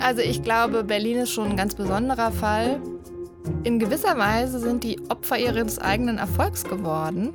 Also 0.00 0.20
ich 0.22 0.42
glaube, 0.42 0.84
Berlin 0.84 1.18
ist 1.18 1.30
schon 1.30 1.50
ein 1.50 1.56
ganz 1.56 1.74
besonderer 1.74 2.30
Fall. 2.30 2.80
In 3.64 3.78
gewisser 3.78 4.18
Weise 4.18 4.58
sind 4.58 4.84
die 4.84 4.98
Opfer 5.08 5.38
ihres 5.38 5.78
eigenen 5.78 6.18
Erfolgs 6.18 6.64
geworden. 6.64 7.32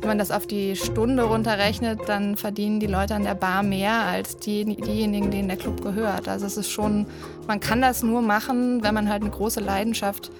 Wenn 0.00 0.08
man 0.08 0.18
das 0.18 0.30
auf 0.30 0.46
die 0.46 0.76
Stunde 0.76 1.22
runterrechnet, 1.22 2.00
dann 2.06 2.36
verdienen 2.36 2.78
die 2.78 2.86
Leute 2.86 3.14
an 3.14 3.24
der 3.24 3.34
Bar 3.34 3.62
mehr 3.62 4.00
als 4.00 4.36
die, 4.36 4.64
diejenigen, 4.64 5.30
denen 5.30 5.48
der 5.48 5.56
Club 5.56 5.82
gehört. 5.82 6.28
Also 6.28 6.44
es 6.44 6.58
ist 6.58 6.70
schon, 6.70 7.06
man 7.46 7.58
kann 7.58 7.80
das 7.80 8.02
nur 8.02 8.20
machen, 8.20 8.82
wenn 8.82 8.92
man 8.92 9.08
halt 9.08 9.22
eine 9.22 9.30
große 9.30 9.60
Leidenschaft 9.60 10.30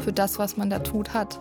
für 0.00 0.12
das, 0.12 0.38
was 0.38 0.58
man 0.58 0.68
da 0.68 0.80
tut, 0.80 1.14
hat. 1.14 1.40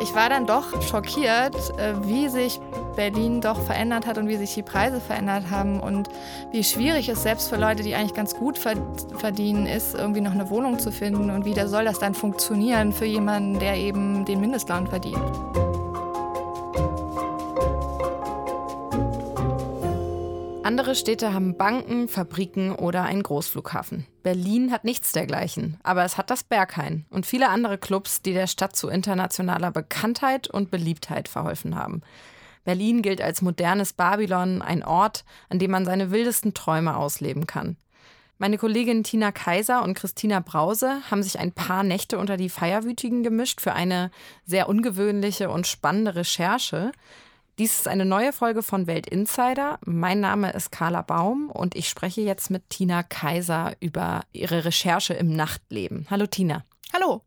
Ich 0.00 0.14
war 0.14 0.28
dann 0.28 0.46
doch 0.46 0.80
schockiert, 0.82 1.56
äh, 1.78 1.94
wie 2.04 2.28
sich 2.28 2.60
Berlin 2.98 3.40
doch 3.40 3.62
verändert 3.62 4.06
hat 4.06 4.18
und 4.18 4.26
wie 4.26 4.36
sich 4.36 4.54
die 4.54 4.64
Preise 4.64 5.00
verändert 5.00 5.50
haben 5.52 5.78
und 5.78 6.08
wie 6.50 6.64
schwierig 6.64 7.08
es 7.08 7.22
selbst 7.22 7.48
für 7.48 7.54
Leute, 7.54 7.84
die 7.84 7.94
eigentlich 7.94 8.12
ganz 8.12 8.34
gut 8.34 8.58
verdienen, 8.58 9.66
ist, 9.66 9.94
irgendwie 9.94 10.20
noch 10.20 10.32
eine 10.32 10.50
Wohnung 10.50 10.80
zu 10.80 10.90
finden 10.90 11.30
und 11.30 11.44
wie 11.44 11.54
da 11.54 11.68
soll 11.68 11.84
das 11.84 12.00
dann 12.00 12.14
funktionieren 12.14 12.92
für 12.92 13.04
jemanden, 13.04 13.60
der 13.60 13.76
eben 13.76 14.24
den 14.24 14.40
Mindestlohn 14.40 14.88
verdient. 14.88 15.16
Andere 20.64 20.96
Städte 20.96 21.32
haben 21.32 21.56
Banken, 21.56 22.08
Fabriken 22.08 22.72
oder 22.72 23.04
einen 23.04 23.22
Großflughafen. 23.22 24.08
Berlin 24.24 24.72
hat 24.72 24.82
nichts 24.82 25.12
dergleichen, 25.12 25.78
aber 25.84 26.04
es 26.04 26.18
hat 26.18 26.30
das 26.30 26.42
Berghain 26.42 27.06
und 27.10 27.26
viele 27.26 27.48
andere 27.48 27.78
Clubs, 27.78 28.22
die 28.22 28.32
der 28.32 28.48
Stadt 28.48 28.74
zu 28.74 28.88
internationaler 28.88 29.70
Bekanntheit 29.70 30.48
und 30.48 30.72
Beliebtheit 30.72 31.28
verholfen 31.28 31.76
haben. 31.76 32.02
Berlin 32.68 33.00
gilt 33.00 33.22
als 33.22 33.40
modernes 33.40 33.94
Babylon, 33.94 34.60
ein 34.60 34.84
Ort, 34.84 35.24
an 35.48 35.58
dem 35.58 35.70
man 35.70 35.86
seine 35.86 36.10
wildesten 36.10 36.52
Träume 36.52 36.98
ausleben 36.98 37.46
kann. 37.46 37.78
Meine 38.36 38.58
Kolleginnen 38.58 39.04
Tina 39.04 39.32
Kaiser 39.32 39.82
und 39.82 39.94
Christina 39.94 40.40
Brause 40.40 41.00
haben 41.10 41.22
sich 41.22 41.38
ein 41.38 41.52
paar 41.52 41.82
Nächte 41.82 42.18
unter 42.18 42.36
die 42.36 42.50
Feierwütigen 42.50 43.22
gemischt 43.22 43.62
für 43.62 43.72
eine 43.72 44.10
sehr 44.44 44.68
ungewöhnliche 44.68 45.48
und 45.48 45.66
spannende 45.66 46.14
Recherche. 46.14 46.92
Dies 47.58 47.72
ist 47.78 47.88
eine 47.88 48.04
neue 48.04 48.34
Folge 48.34 48.62
von 48.62 48.86
Welt 48.86 49.06
Insider. 49.06 49.78
Mein 49.86 50.20
Name 50.20 50.52
ist 50.52 50.70
Carla 50.70 51.00
Baum 51.00 51.48
und 51.50 51.74
ich 51.74 51.88
spreche 51.88 52.20
jetzt 52.20 52.50
mit 52.50 52.68
Tina 52.68 53.02
Kaiser 53.02 53.76
über 53.80 54.24
ihre 54.34 54.66
Recherche 54.66 55.14
im 55.14 55.34
Nachtleben. 55.34 56.06
Hallo 56.10 56.26
Tina. 56.26 56.66
Hallo. 56.92 57.22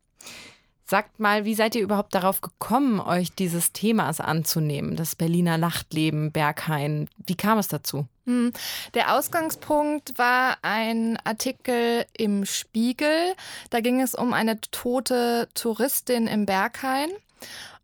Sagt 0.92 1.22
mal, 1.22 1.46
wie 1.46 1.56
seid 1.56 1.74
ihr 1.76 1.84
überhaupt 1.84 2.14
darauf 2.14 2.42
gekommen, 2.42 3.00
euch 3.00 3.32
dieses 3.34 3.72
Themas 3.72 4.20
anzunehmen, 4.20 4.98
das 4.98 5.16
Berliner 5.16 5.58
Nachtleben, 5.58 6.34
Berghain? 6.34 7.08
Wie 7.16 7.36
kam 7.36 7.60
es 7.60 7.70
dazu? 7.70 8.08
Hm, 8.26 8.52
der 8.94 9.16
Ausgangspunkt 9.16 10.18
war 10.18 10.58
ein 10.64 11.18
Artikel 11.24 12.06
im 12.18 12.44
Spiegel. 12.44 13.36
Da 13.70 13.80
ging 13.80 14.02
es 14.02 14.16
um 14.16 14.34
eine 14.34 14.60
tote 14.60 15.48
Touristin 15.54 16.28
im 16.28 16.46
Berghain. 16.46 17.10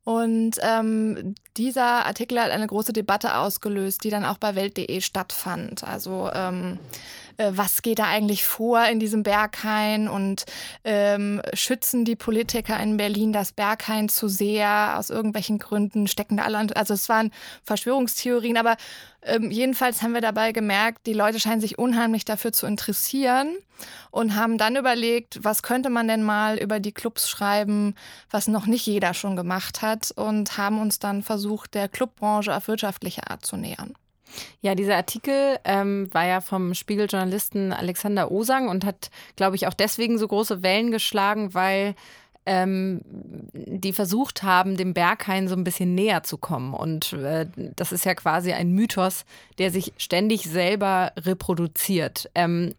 Und 0.04 0.58
ähm, 0.62 1.36
dieser 1.56 2.06
Artikel 2.06 2.42
hat 2.42 2.52
eine 2.52 2.68
große 2.68 2.92
Debatte 2.92 3.38
ausgelöst, 3.38 4.04
die 4.04 4.10
dann 4.10 4.26
auch 4.26 4.38
bei 4.38 4.56
Welt.de 4.56 5.00
stattfand. 5.00 5.86
Also 5.86 6.30
ähm, 6.34 6.78
äh, 7.38 7.52
was 7.54 7.82
geht 7.82 8.00
da 8.00 8.06
eigentlich 8.06 8.46
vor 8.46 8.84
in 8.86 9.00
diesem 9.00 9.24
Berghain 9.24 10.08
und 10.08 10.46
ähm, 10.84 11.42
schützen 11.54 12.06
die 12.06 12.16
Politiker 12.16 12.80
in 12.80 12.98
Berlin 12.98 13.34
das 13.34 13.52
Berghain 13.52 14.10
zu 14.10 14.28
sehr 14.28 14.98
aus 14.98 15.10
irgendwelchen 15.10 15.60
Gründen, 15.60 16.08
stecken 16.08 16.38
da 16.38 16.44
alle, 16.44 16.58
an, 16.58 16.72
also 16.74 16.94
es 16.94 17.10
waren 17.10 17.32
Verschwörungstheorien, 17.64 18.58
aber 18.58 18.76
ähm, 19.22 19.52
jedenfalls 19.52 20.02
haben 20.02 20.14
wir 20.14 20.22
dabei 20.22 20.52
gemerkt, 20.52 21.06
die 21.06 21.14
Leute 21.14 21.40
scheinen 21.40 21.62
sich 21.62 21.78
unheimlich 21.78 22.26
dafür 22.26 22.54
zu 22.54 22.66
interessieren 22.66 23.56
und 24.12 24.36
haben 24.36 24.58
dann 24.58 24.76
überlegt, 24.76 25.44
was 25.44 25.64
könnte 25.64 25.90
man 25.90 26.08
denn 26.08 26.24
mal 26.24 26.58
über 26.58 26.80
die 26.80 26.92
Clubs 26.92 27.30
schreiben, 27.30 27.96
was 28.32 28.48
noch 28.48 28.66
nicht 28.66 28.86
jeder 28.86 29.14
schon 29.14 29.36
gemacht 29.36 29.82
hat 29.82 30.12
und 30.12 30.58
haben 30.58 30.80
uns 30.80 31.00
dann 31.00 31.24
versucht, 31.24 31.74
der 31.74 31.90
Clubbranche 31.90 32.56
auf 32.56 32.68
wirtschaftliche 32.68 33.30
Art 33.30 33.46
zu 33.46 33.58
nähern. 33.58 33.94
Ja, 34.62 34.76
dieser 34.76 34.96
Artikel 34.96 35.58
ähm, 35.64 36.10
war 36.12 36.26
ja 36.26 36.42
vom 36.42 36.74
Spiegeljournalisten 36.74 37.74
Alexander 37.74 38.32
Osang 38.32 38.70
und 38.70 38.86
hat, 38.86 39.10
glaube 39.36 39.56
ich, 39.56 39.68
auch 39.68 39.74
deswegen 39.74 40.18
so 40.18 40.28
große 40.28 40.64
Wellen 40.64 40.92
geschlagen, 40.92 41.54
weil 41.54 41.96
ähm, 42.48 43.02
die 43.54 43.92
versucht 43.92 44.42
haben, 44.42 44.78
dem 44.78 44.94
Berghain 44.94 45.50
so 45.50 45.56
ein 45.56 45.66
bisschen 45.66 45.96
näher 45.96 46.24
zu 46.24 46.38
kommen. 46.38 46.74
Und 46.74 47.14
äh, 47.14 47.46
das 47.76 47.92
ist 47.92 48.06
ja 48.06 48.16
quasi 48.16 48.54
ein 48.54 48.72
Mythos, 48.72 49.26
der 49.58 49.70
sich 49.70 49.94
ständig 49.98 50.44
selber 50.44 51.12
reproduziert. 51.18 52.30
Ähm, 52.36 52.74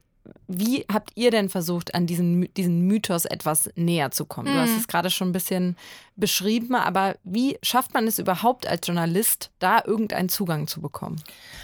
wie 0.48 0.86
habt 0.90 1.10
ihr 1.14 1.30
denn 1.30 1.50
versucht, 1.50 1.94
an 1.94 2.06
diesen, 2.06 2.52
diesen 2.54 2.80
Mythos 2.86 3.26
etwas 3.26 3.70
näher 3.76 4.10
zu 4.10 4.24
kommen? 4.24 4.48
Mhm. 4.48 4.54
Du 4.54 4.60
hast 4.62 4.70
mhm. 4.70 4.78
es 4.78 4.88
gerade 4.88 5.10
schon 5.10 5.28
ein 5.28 5.32
bisschen 5.32 5.76
beschrieben, 6.16 6.74
aber 6.74 7.16
wie 7.22 7.58
schafft 7.62 7.94
man 7.94 8.06
es 8.06 8.18
überhaupt 8.18 8.66
als 8.66 8.86
Journalist, 8.86 9.50
da 9.60 9.82
irgendeinen 9.84 10.28
Zugang 10.28 10.66
zu 10.66 10.80
bekommen? 10.80 11.22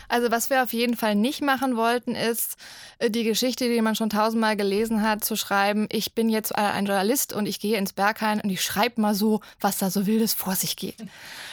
Also 0.08 0.30
was 0.30 0.48
wir 0.48 0.62
auf 0.62 0.72
jeden 0.72 0.96
Fall 0.96 1.16
nicht 1.16 1.42
machen 1.42 1.76
wollten, 1.76 2.14
ist 2.14 2.56
äh, 2.98 3.10
die 3.10 3.24
Geschichte, 3.24 3.68
die 3.68 3.80
man 3.80 3.96
schon 3.96 4.10
tausendmal 4.10 4.56
gelesen 4.56 5.02
hat, 5.02 5.24
zu 5.24 5.34
schreiben, 5.34 5.88
ich 5.90 6.14
bin 6.14 6.28
jetzt 6.28 6.54
ein 6.54 6.86
Journalist 6.86 7.32
und 7.32 7.46
ich 7.46 7.58
gehe 7.58 7.78
ins 7.78 7.94
Berghain 7.94 8.40
und 8.40 8.50
ich 8.50 8.62
schreibe 8.62 9.00
mal 9.00 9.14
so, 9.14 9.40
was 9.60 9.78
da 9.78 9.90
so 9.90 10.06
wildes 10.06 10.34
vor 10.34 10.54
sich 10.54 10.76
geht. 10.76 11.02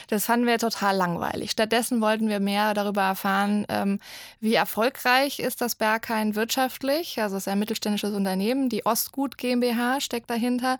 Das 0.09 0.25
fanden 0.25 0.45
wir 0.45 0.59
total 0.59 0.95
langweilig. 0.97 1.51
Stattdessen 1.51 2.01
wollten 2.01 2.27
wir 2.27 2.41
mehr 2.41 2.73
darüber 2.73 3.03
erfahren, 3.03 3.65
ähm, 3.69 3.99
wie 4.41 4.53
erfolgreich 4.53 5.39
ist 5.39 5.61
das 5.61 5.75
Berghain 5.75 6.35
wirtschaftlich. 6.35 7.17
Also 7.23 7.37
es 7.37 7.43
ist 7.43 7.47
ein 7.47 7.59
mittelständisches 7.59 8.13
Unternehmen, 8.13 8.69
die 8.69 8.85
Ostgut 8.85 9.37
GmbH 9.37 10.01
steckt 10.01 10.29
dahinter. 10.29 10.77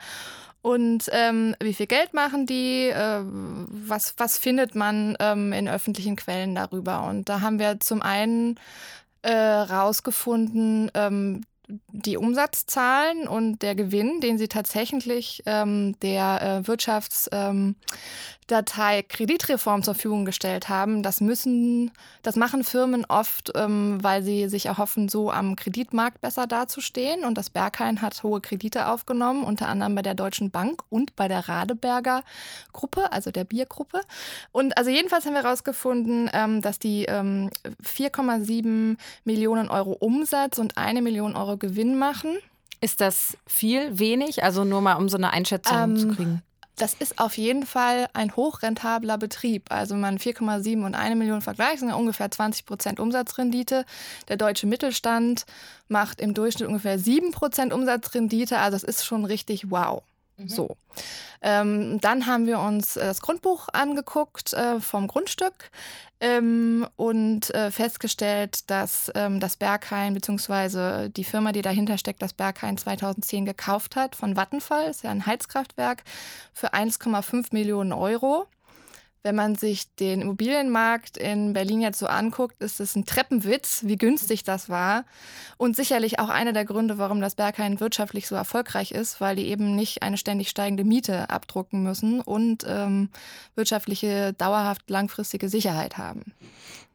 Und 0.62 1.10
ähm, 1.12 1.56
wie 1.62 1.74
viel 1.74 1.88
Geld 1.88 2.14
machen 2.14 2.46
die? 2.46 2.90
Äh, 2.90 3.22
was, 3.24 4.14
was 4.18 4.38
findet 4.38 4.76
man 4.76 5.18
ähm, 5.20 5.54
in 5.54 5.68
öffentlichen 5.68 6.16
Quellen 6.16 6.54
darüber? 6.54 7.04
Und 7.08 7.30
da 7.30 7.42
haben 7.42 7.58
wir 7.58 7.80
zum 7.80 8.02
einen 8.02 8.60
äh, 9.24 9.66
ähm, 10.94 11.42
die 11.88 12.18
Umsatzzahlen 12.18 13.28
und 13.28 13.62
der 13.62 13.76
Gewinn, 13.76 14.20
den 14.20 14.38
sie 14.38 14.48
tatsächlich 14.48 15.42
ähm, 15.46 15.96
der 16.02 16.42
äh, 16.42 16.68
Wirtschaftsdatei 16.68 17.50
ähm, 17.50 17.76
Kreditreform 19.08 19.82
zur 19.84 19.94
Verfügung 19.94 20.26
gestellt 20.26 20.68
haben, 20.68 21.04
das 21.04 21.22
müssen, 21.22 21.92
das 22.22 22.36
machen 22.36 22.64
Firmen 22.64 23.06
oft, 23.06 23.52
ähm, 23.56 24.00
weil 24.02 24.24
sie 24.24 24.50
sich 24.50 24.66
erhoffen, 24.66 25.08
so 25.08 25.32
am 25.32 25.56
Kreditmarkt 25.56 26.20
besser 26.20 26.48
dazustehen. 26.48 27.24
Und 27.24 27.38
das 27.38 27.50
Berghain 27.50 28.02
hat 28.02 28.22
hohe 28.24 28.42
Kredite 28.42 28.88
aufgenommen, 28.88 29.44
unter 29.44 29.70
anderem 29.70 29.96
bei 29.96 30.02
der 30.02 30.16
Deutschen 30.16 30.52
Bank 30.52 30.84
und 30.90 31.16
bei 31.16 31.28
der 31.28 31.48
Radeberger 31.48 32.24
Gruppe, 32.74 33.12
also 33.12 33.32
der 33.32 33.46
Biergruppe. 33.46 34.02
Und 34.52 34.78
also 34.78 34.90
jedenfalls 34.90 35.26
haben 35.26 35.34
wir 35.34 35.44
herausgefunden, 35.44 36.30
ähm, 36.34 36.62
dass 36.62 36.78
die 36.78 37.08
4,7 37.08 38.66
ähm, 38.66 38.98
Millionen 39.24 39.70
Euro 39.70 39.92
Umsatz 39.94 40.60
und 40.60 40.78
eine 40.78 41.02
Million 41.02 41.36
Euro 41.36 41.58
Gewinn 41.58 41.98
machen. 41.98 42.38
Ist 42.82 43.00
das 43.00 43.38
viel, 43.46 44.00
wenig? 44.00 44.44
Also 44.44 44.64
nur 44.64 44.82
mal, 44.82 44.96
um 44.96 45.08
so 45.08 45.16
eine 45.16 45.32
Einschätzung 45.32 45.78
ähm, 45.78 45.98
zu 45.98 46.08
kriegen. 46.10 46.42
Das 46.82 46.96
ist 46.96 47.20
auf 47.20 47.38
jeden 47.38 47.68
Fall 47.68 48.08
ein 48.14 48.36
hochrentabler 48.36 49.20
Betrieb. 49.20 49.66
Also 49.70 49.94
man 49.94 50.18
4,7 50.18 50.84
und 50.84 50.96
1 50.96 51.16
Million 51.16 51.44
vergleicht, 51.44 51.82
sind 51.82 51.90
ja 51.90 51.96
ungefähr 51.96 52.32
20 52.32 52.66
Prozent 52.66 53.00
Umsatzrendite. 53.00 53.86
Der 54.30 54.38
deutsche 54.38 54.66
Mittelstand 54.66 55.46
macht 55.90 56.20
im 56.20 56.34
Durchschnitt 56.34 56.68
ungefähr 56.68 56.98
7 56.98 57.34
Prozent 57.34 57.72
Umsatzrendite. 57.72 58.58
Also 58.58 58.78
das 58.78 58.84
ist 58.84 59.06
schon 59.06 59.26
richtig 59.26 59.70
wow. 59.70 60.02
Mhm. 60.38 60.50
So. 60.50 60.76
Ähm, 61.44 62.00
dann 62.02 62.26
haben 62.26 62.48
wir 62.48 62.60
uns 62.60 62.98
äh, 62.98 63.06
das 63.06 63.22
Grundbuch 63.22 63.68
angeguckt 63.72 64.54
äh, 64.54 64.80
vom 64.80 65.08
Grundstück 65.08 65.70
ähm, 66.22 66.88
und 66.96 67.54
äh, 67.54 67.72
festgestellt, 67.72 68.70
dass 68.70 69.12
ähm, 69.16 69.40
das 69.40 69.58
Berghain 69.58 70.14
bzw. 70.14 71.10
die 71.10 71.24
Firma, 71.24 71.52
die 71.52 71.64
dahinter 71.64 71.98
steckt, 71.98 72.22
das 72.22 72.34
Berghain 72.34 72.78
2010 72.78 73.46
gekauft 73.46 73.96
hat 73.96 74.16
von 74.16 74.36
Vattenfall, 74.36 74.90
ist 74.90 75.04
ja 75.04 75.10
ein 75.10 75.26
Heizkraftwerk, 75.26 76.04
für 76.54 76.74
1,5 76.74 77.48
Millionen 77.52 77.92
Euro. 77.92 78.46
Wenn 79.24 79.36
man 79.36 79.56
sich 79.56 79.94
den 79.96 80.22
Immobilienmarkt 80.22 81.18
in 81.18 81.54
Berlin 81.54 81.82
jetzt 81.82 82.00
so 82.00 82.08
anguckt, 82.08 82.62
ist 82.62 82.80
es 82.80 82.96
ein 82.96 83.06
Treppenwitz, 83.06 83.84
wie 83.86 83.96
günstig 83.96 84.44
das 84.44 84.68
war. 84.68 85.06
Und 85.58 85.76
sicherlich 85.76 86.20
auch 86.20 86.30
einer 86.30 86.54
der 86.54 86.66
Gründe, 86.66 86.98
warum 86.98 87.22
das 87.22 87.36
Berghain 87.36 87.80
wirtschaftlich 87.80 88.28
so 88.28 88.34
erfolgreich 88.34 88.92
ist, 88.92 89.22
weil 89.22 89.36
die 89.36 89.48
eben 89.48 89.76
nicht 89.76 90.02
eine 90.02 90.18
ständig 90.18 90.50
steigende 90.50 90.84
Miete 90.84 91.30
abdrucken 91.30 91.84
müssen 91.84 92.20
und 92.20 92.66
ähm, 92.68 93.10
wirtschaftliche, 93.54 94.34
dauerhaft 94.34 94.90
langfristige 94.90 95.50
Sicherheit 95.50 96.00
haben. 96.00 96.34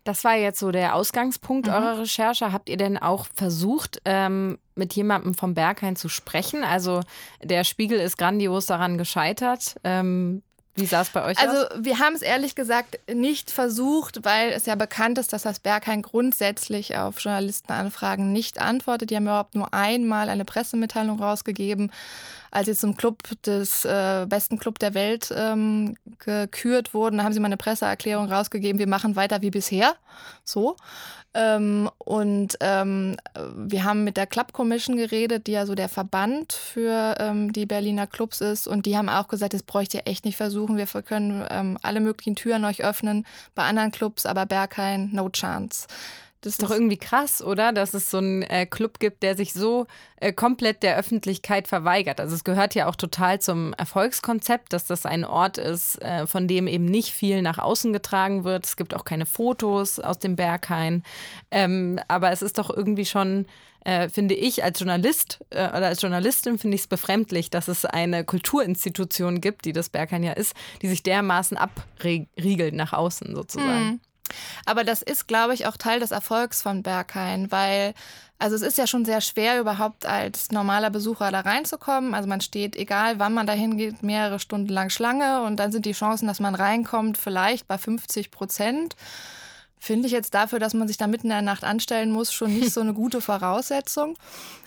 Das 0.07 0.23
war 0.23 0.37
jetzt 0.37 0.61
so 0.61 0.71
der 0.71 0.95
Ausgangspunkt 0.95 1.67
mhm. 1.67 1.75
eurer 1.75 1.99
Recherche. 1.99 2.53
Habt 2.53 2.69
ihr 2.69 2.77
denn 2.77 2.97
auch 2.97 3.27
versucht, 3.35 4.01
ähm, 4.05 4.59
mit 4.75 4.95
jemandem 4.95 5.35
vom 5.35 5.55
Berghain 5.55 5.97
zu 5.97 6.09
sprechen? 6.09 6.65
Also 6.65 7.01
der 7.43 7.65
Spiegel 7.65 7.99
ist 7.99 8.17
grandios 8.17 8.67
daran 8.67 8.99
gescheitert. 8.99 9.77
Ähm, 9.83 10.43
Wie 10.77 10.85
sah 10.85 11.01
es 11.01 11.09
bei 11.09 11.25
euch 11.25 11.39
also, 11.39 11.57
aus? 11.57 11.71
Also 11.71 11.85
wir 11.85 11.99
haben 11.99 12.15
es 12.15 12.23
ehrlich 12.23 12.55
gesagt 12.55 12.99
nicht 13.13 13.51
versucht, 13.51 14.25
weil 14.25 14.51
es 14.51 14.67
ja 14.67 14.75
bekannt 14.75 15.17
ist, 15.19 15.33
dass 15.33 15.43
das 15.43 15.59
Berghain 15.59 16.03
grundsätzlich 16.03 16.97
auf 16.99 17.19
Journalistenanfragen 17.19 18.31
nicht 18.31 18.61
antwortet. 18.61 19.11
Die 19.11 19.17
haben 19.17 19.25
überhaupt 19.25 19.55
nur 19.55 19.73
einmal 19.73 20.29
eine 20.29 20.45
Pressemitteilung 20.45 21.19
rausgegeben, 21.19 21.91
als 22.57 22.65
sie 22.65 22.75
zum 22.75 22.97
Club 22.97 23.23
des 23.45 23.85
äh, 23.85 24.25
besten 24.27 24.59
Club 24.59 24.79
der 24.79 24.95
Welt 24.95 25.31
ähm, 25.37 25.95
gekürt 26.19 26.95
wurden. 26.95 27.23
Haben 27.23 27.35
sie 27.35 27.41
mal 27.41 27.47
eine 27.47 27.59
Presseerklärung 27.59 28.33
rausgegeben, 28.33 28.79
wir 28.79 28.89
machen 28.89 29.15
weiter 29.15 29.43
wie 29.43 29.51
bisher. 29.51 29.95
So. 30.43 30.77
Ähm, 31.35 31.91
und 31.99 32.57
ähm, 32.61 33.19
wir 33.55 33.85
haben 33.85 34.05
mit 34.05 34.17
der 34.17 34.27
Club 34.27 34.55
Commission 34.55 34.97
geredet, 34.97 35.49
die 35.49 35.53
ja 35.53 35.67
so 35.67 35.75
der 35.75 35.91
Verband 35.91 36.55
für 36.55 37.17
ähm, 37.19 37.53
die 37.53 37.67
Berliner 37.67 38.07
Clubs 38.07 38.41
ist. 38.41 38.67
Und 38.67 38.87
die 38.87 38.97
haben 38.97 39.11
auch 39.11 39.29
gesagt, 39.29 39.53
das 39.53 39.63
bräuchte 39.63 39.99
ihr 39.99 40.07
echt 40.07 40.25
nicht 40.25 40.39
versuchen. 40.39 40.79
Wir 40.79 40.87
können 41.03 41.45
ähm, 41.51 41.77
alle 41.83 42.01
möglichen 42.01 42.37
Türen 42.37 42.65
euch 42.65 42.83
öffnen 42.83 43.27
bei 43.55 43.65
anderen 43.65 43.91
Clubs, 43.91 44.25
aber 44.25 44.47
Berghain, 44.47 45.11
no 45.13 45.29
chance. 45.29 45.87
Das 46.47 46.55
ist 46.55 46.63
doch 46.63 46.71
irgendwie 46.71 46.97
krass, 46.97 47.43
oder? 47.43 47.73
Dass 47.73 47.93
es 47.93 48.09
so 48.09 48.19
einen 48.19 48.43
äh, 48.43 48.67
Club 48.67 49.01
gibt, 49.01 49.25
der 49.25 49.37
sich 49.37 49.53
so 49.53 49.89
äh, 50.21 50.33
komplett 50.33 50.85
der 50.85 50.97
Öffentlichkeit 50.97 51.67
verweigert. 51.67 52.21
Also 52.21 52.37
es 52.37 52.45
gehört 52.45 52.77
ja 52.77 52.87
auch 52.87 52.95
total 52.95 53.41
zum 53.41 53.73
Erfolgskonzept, 53.73 54.73
dass 54.73 54.87
das 54.87 55.07
ein 55.07 55.25
Ort 55.25 55.59
ist, 55.59 56.01
äh, 56.03 56.25
von 56.29 56.47
dem 56.47 56.69
eben 56.69 56.85
nicht 56.85 57.11
viel 57.11 57.43
nach 57.43 57.59
außen 57.59 57.93
getragen 57.93 58.45
wird. 58.45 58.65
Es 58.65 58.77
gibt 58.77 58.95
auch 58.95 59.05
keine 59.05 59.27
Fotos 59.27 59.99
aus 59.99 60.21
dem 60.21 60.37
Berghain. 60.37 61.03
Ähm, 61.51 61.99
aber 62.07 62.31
es 62.31 62.43
ist 62.43 62.59
doch 62.59 62.71
irgendwie 62.71 63.07
schon 63.07 63.47
äh, 63.85 64.09
finde 64.09 64.35
ich 64.37 64.63
als 64.63 64.79
Journalist 64.79 65.45
äh, 65.51 65.67
oder 65.69 65.87
als 65.87 66.01
Journalistin 66.01 66.59
finde 66.59 66.77
ich 66.77 66.83
es 66.83 66.87
befremdlich, 66.87 67.51
dass 67.51 67.67
es 67.67 67.85
eine 67.85 68.25
Kulturinstitution 68.25 69.41
gibt, 69.41 69.65
die 69.65 69.73
das 69.73 69.89
Berghain 69.89 70.23
ja 70.23 70.33
ist, 70.33 70.55
die 70.81 70.87
sich 70.87 71.03
dermaßen 71.03 71.57
abriegelt 71.57 72.75
nach 72.75 72.93
außen 72.93 73.35
sozusagen. 73.35 73.85
Mhm. 73.85 74.01
Aber 74.65 74.85
das 74.85 75.03
ist, 75.03 75.29
glaube 75.29 75.55
ich, 75.55 75.67
auch 75.67 75.77
Teil 75.77 76.01
des 76.01 76.11
Erfolgs 76.11 76.63
von 76.63 76.83
Berghain, 76.83 77.51
weil 77.51 77.95
also 78.39 78.55
es 78.55 78.63
ist 78.63 78.77
ja 78.77 78.87
schon 78.87 79.07
sehr 79.07 79.23
schwer, 79.23 79.59
überhaupt 79.59 80.05
als 80.05 80.51
normaler 80.51 80.91
Besucher 80.91 81.31
da 81.31 81.41
reinzukommen. 81.41 82.15
Also 82.15 82.29
man 82.29 82.43
steht, 82.43 82.77
egal 82.77 83.19
wann 83.19 83.33
man 83.33 83.47
dahin 83.47 83.79
geht, 83.79 84.03
mehrere 84.03 84.39
Stunden 84.39 84.69
lang 84.69 84.91
Schlange 84.91 85.43
und 85.43 85.57
dann 85.57 85.73
sind 85.73 85.87
die 85.87 85.93
Chancen, 85.93 86.27
dass 86.27 86.39
man 86.39 86.55
reinkommt, 86.55 87.17
vielleicht 87.17 87.67
bei 87.67 87.79
50 87.79 88.31
Prozent. 88.31 88.95
Finde 89.79 90.07
ich 90.07 90.13
jetzt 90.13 90.35
dafür, 90.35 90.59
dass 90.59 90.75
man 90.75 90.89
sich 90.89 90.99
da 90.99 91.07
mitten 91.07 91.29
in 91.29 91.33
der 91.33 91.43
Nacht 91.43 91.65
anstellen 91.65 92.11
muss, 92.11 92.33
schon 92.33 92.53
nicht 92.55 92.73
so 92.73 92.81
eine 92.81 92.93
gute 92.93 93.21
Voraussetzung. 93.21 94.17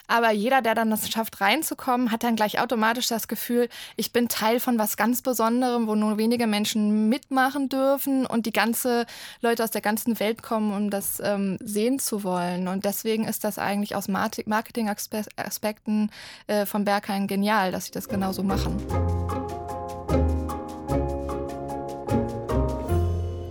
Aber 0.09 0.31
jeder, 0.31 0.61
der 0.61 0.73
dann 0.73 0.89
das 0.89 1.07
schafft, 1.09 1.39
reinzukommen, 1.39 2.11
hat 2.11 2.23
dann 2.23 2.35
gleich 2.35 2.59
automatisch 2.59 3.07
das 3.07 3.27
Gefühl, 3.27 3.69
ich 3.95 4.11
bin 4.11 4.27
Teil 4.27 4.59
von 4.59 4.79
was 4.79 4.97
ganz 4.97 5.21
Besonderem, 5.21 5.85
wo 5.87 5.93
nur 5.93 6.17
wenige 6.17 6.47
Menschen 6.47 7.09
mitmachen 7.09 7.69
dürfen 7.69 8.25
und 8.25 8.47
die 8.47 8.51
ganze 8.51 9.05
Leute 9.41 9.63
aus 9.63 9.69
der 9.69 9.81
ganzen 9.81 10.19
Welt 10.19 10.41
kommen, 10.41 10.73
um 10.73 10.89
das 10.89 11.21
ähm, 11.23 11.59
sehen 11.61 11.99
zu 11.99 12.23
wollen. 12.23 12.67
Und 12.67 12.85
deswegen 12.85 13.27
ist 13.27 13.43
das 13.43 13.59
eigentlich 13.59 13.95
aus 13.95 14.07
Marketing-Aspekten 14.07 16.09
äh, 16.47 16.65
von 16.65 16.85
Berghain 16.85 17.27
genial, 17.27 17.71
dass 17.71 17.85
sie 17.85 17.91
das 17.91 18.09
genauso 18.09 18.41
machen. 18.41 19.18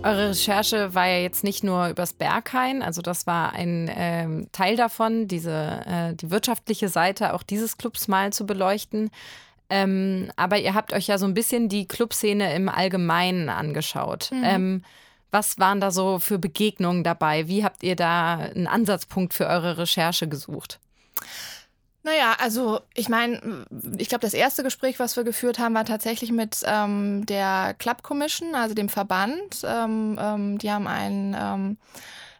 Eure 0.01 0.29
Recherche 0.29 0.95
war 0.95 1.07
ja 1.07 1.17
jetzt 1.17 1.43
nicht 1.43 1.63
nur 1.63 1.89
übers 1.89 2.13
Berghain, 2.13 2.81
also 2.81 3.01
das 3.01 3.27
war 3.27 3.51
ein 3.51 3.91
ähm, 3.93 4.47
Teil 4.53 4.77
davon, 4.77 5.27
diese, 5.27 5.81
äh, 5.85 6.15
die 6.15 6.31
wirtschaftliche 6.31 6.87
Seite 6.87 7.33
auch 7.33 7.43
dieses 7.43 7.77
Clubs 7.77 8.07
mal 8.07 8.31
zu 8.31 8.45
beleuchten. 8.45 9.11
Ähm, 9.69 10.31
aber 10.37 10.57
ihr 10.57 10.73
habt 10.73 10.93
euch 10.93 11.07
ja 11.07 11.17
so 11.17 11.25
ein 11.25 11.33
bisschen 11.33 11.67
die 11.67 11.85
Clubszene 11.85 12.55
im 12.55 12.69
Allgemeinen 12.69 13.49
angeschaut. 13.49 14.29
Mhm. 14.31 14.43
Ähm, 14.43 14.83
was 15.31 15.59
waren 15.59 15.81
da 15.81 15.91
so 15.91 16.17
für 16.19 16.39
Begegnungen 16.39 17.03
dabei? 17.03 17.47
Wie 17.47 17.63
habt 17.63 17.83
ihr 17.83 17.95
da 17.95 18.37
einen 18.37 18.67
Ansatzpunkt 18.67 19.33
für 19.33 19.47
eure 19.47 19.77
Recherche 19.77 20.27
gesucht? 20.27 20.79
Naja, 22.09 22.35
also 22.39 22.79
ich 22.95 23.07
meine, 23.07 23.65
ich 23.97 24.09
glaube, 24.09 24.21
das 24.21 24.33
erste 24.33 24.63
Gespräch, 24.63 24.97
was 24.97 25.15
wir 25.15 25.23
geführt 25.23 25.59
haben, 25.59 25.75
war 25.75 25.85
tatsächlich 25.85 26.31
mit 26.31 26.57
ähm, 26.65 27.23
der 27.27 27.75
Club 27.77 28.01
Commission, 28.01 28.55
also 28.55 28.73
dem 28.73 28.89
Verband. 28.89 29.63
Ähm, 29.63 30.17
ähm, 30.19 30.57
die 30.57 30.71
haben 30.71 30.87
einen 30.87 31.35
ähm, 31.39 31.77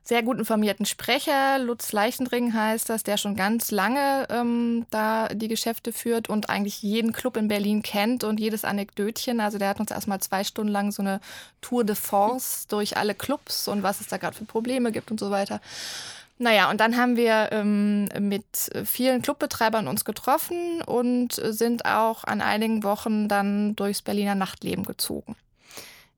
sehr 0.01 0.23
gut 0.23 0.39
informierten 0.39 0.87
Sprecher, 0.87 1.59
Lutz 1.59 1.91
Leichendring 1.91 2.51
heißt 2.51 2.89
das, 2.89 3.03
der 3.03 3.17
schon 3.17 3.35
ganz 3.35 3.69
lange 3.69 4.25
ähm, 4.31 4.87
da 4.89 5.27
die 5.27 5.47
Geschäfte 5.47 5.93
führt 5.93 6.29
und 6.29 6.49
eigentlich 6.49 6.81
jeden 6.81 7.13
Club 7.13 7.37
in 7.37 7.47
Berlin 7.47 7.83
kennt 7.83 8.23
und 8.23 8.39
jedes 8.39 8.65
Anekdötchen. 8.65 9.39
Also 9.39 9.59
der 9.59 9.69
hat 9.69 9.79
uns 9.79 9.91
erstmal 9.91 10.19
zwei 10.19 10.43
Stunden 10.43 10.71
lang 10.71 10.91
so 10.91 11.03
eine 11.03 11.21
Tour 11.61 11.83
de 11.83 11.95
Force 11.95 12.65
durch 12.67 12.97
alle 12.97 13.13
Clubs 13.13 13.67
und 13.67 13.83
was 13.83 14.01
es 14.01 14.07
da 14.07 14.17
gerade 14.17 14.35
für 14.35 14.45
Probleme 14.45 14.91
gibt 14.91 15.11
und 15.11 15.19
so 15.19 15.29
weiter. 15.29 15.61
Naja, 16.41 16.71
und 16.71 16.79
dann 16.79 16.95
haben 16.95 17.17
wir 17.17 17.49
ähm, 17.51 18.05
mit 18.17 18.71
vielen 18.85 19.21
Clubbetreibern 19.21 19.89
uns 19.89 20.05
getroffen 20.05 20.81
und 20.81 21.33
sind 21.33 21.85
auch 21.85 22.23
an 22.23 22.39
einigen 22.39 22.83
Wochen 22.83 23.27
dann 23.27 23.75
durchs 23.75 24.01
Berliner 24.01 24.35
Nachtleben 24.35 24.85
gezogen. 24.85 25.35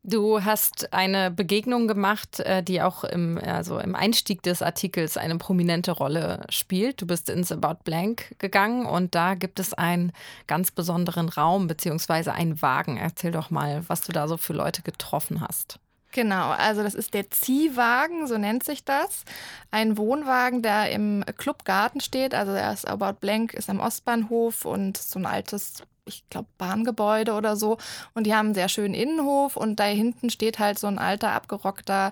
Du 0.03 0.43
hast 0.43 0.93
eine 0.93 1.31
Begegnung 1.31 1.87
gemacht, 1.87 2.39
äh, 2.39 2.61
die 2.61 2.83
auch 2.83 3.03
im, 3.03 3.39
also 3.39 3.79
im 3.79 3.95
Einstieg 3.95 4.43
des 4.43 4.61
Artikels 4.61 5.17
eine 5.17 5.37
prominente 5.37 5.91
Rolle 5.91 6.45
spielt. 6.49 7.01
Du 7.01 7.07
bist 7.07 7.29
ins 7.29 7.51
About 7.51 7.83
Blank 7.83 8.35
gegangen 8.37 8.85
und 8.85 9.15
da 9.15 9.33
gibt 9.33 9.59
es 9.59 9.73
einen 9.73 10.11
ganz 10.45 10.69
besonderen 10.69 11.29
Raum 11.29 11.67
beziehungsweise 11.67 12.33
einen 12.33 12.61
Wagen. 12.61 12.97
Erzähl 12.97 13.31
doch 13.31 13.49
mal, 13.49 13.83
was 13.87 14.01
du 14.01 14.11
da 14.11 14.27
so 14.27 14.37
für 14.37 14.53
Leute 14.53 14.83
getroffen 14.83 15.41
hast. 15.41 15.79
Genau, 16.11 16.49
also 16.49 16.83
das 16.83 16.93
ist 16.93 17.13
der 17.13 17.29
Ziehwagen, 17.29 18.27
so 18.27 18.37
nennt 18.37 18.63
sich 18.63 18.83
das. 18.83 19.23
Ein 19.71 19.97
Wohnwagen, 19.97 20.61
der 20.61 20.91
im 20.91 21.23
Clubgarten 21.37 22.01
steht. 22.01 22.35
Also 22.35 22.51
er 22.51 22.73
ist 22.73 22.85
About 22.87 23.19
Blank, 23.21 23.53
ist 23.53 23.69
am 23.69 23.79
Ostbahnhof 23.79 24.65
und 24.65 24.97
so 24.97 25.19
ein 25.19 25.25
altes, 25.25 25.83
ich 26.05 26.27
glaube, 26.29 26.49
Bahngebäude 26.57 27.33
oder 27.33 27.55
so. 27.55 27.77
Und 28.13 28.25
die 28.25 28.35
haben 28.35 28.47
einen 28.47 28.55
sehr 28.55 28.67
schönen 28.67 28.93
Innenhof 28.93 29.55
und 29.55 29.79
da 29.79 29.85
hinten 29.85 30.29
steht 30.29 30.59
halt 30.59 30.79
so 30.79 30.87
ein 30.87 30.99
alter, 30.99 31.31
abgerockter, 31.31 32.11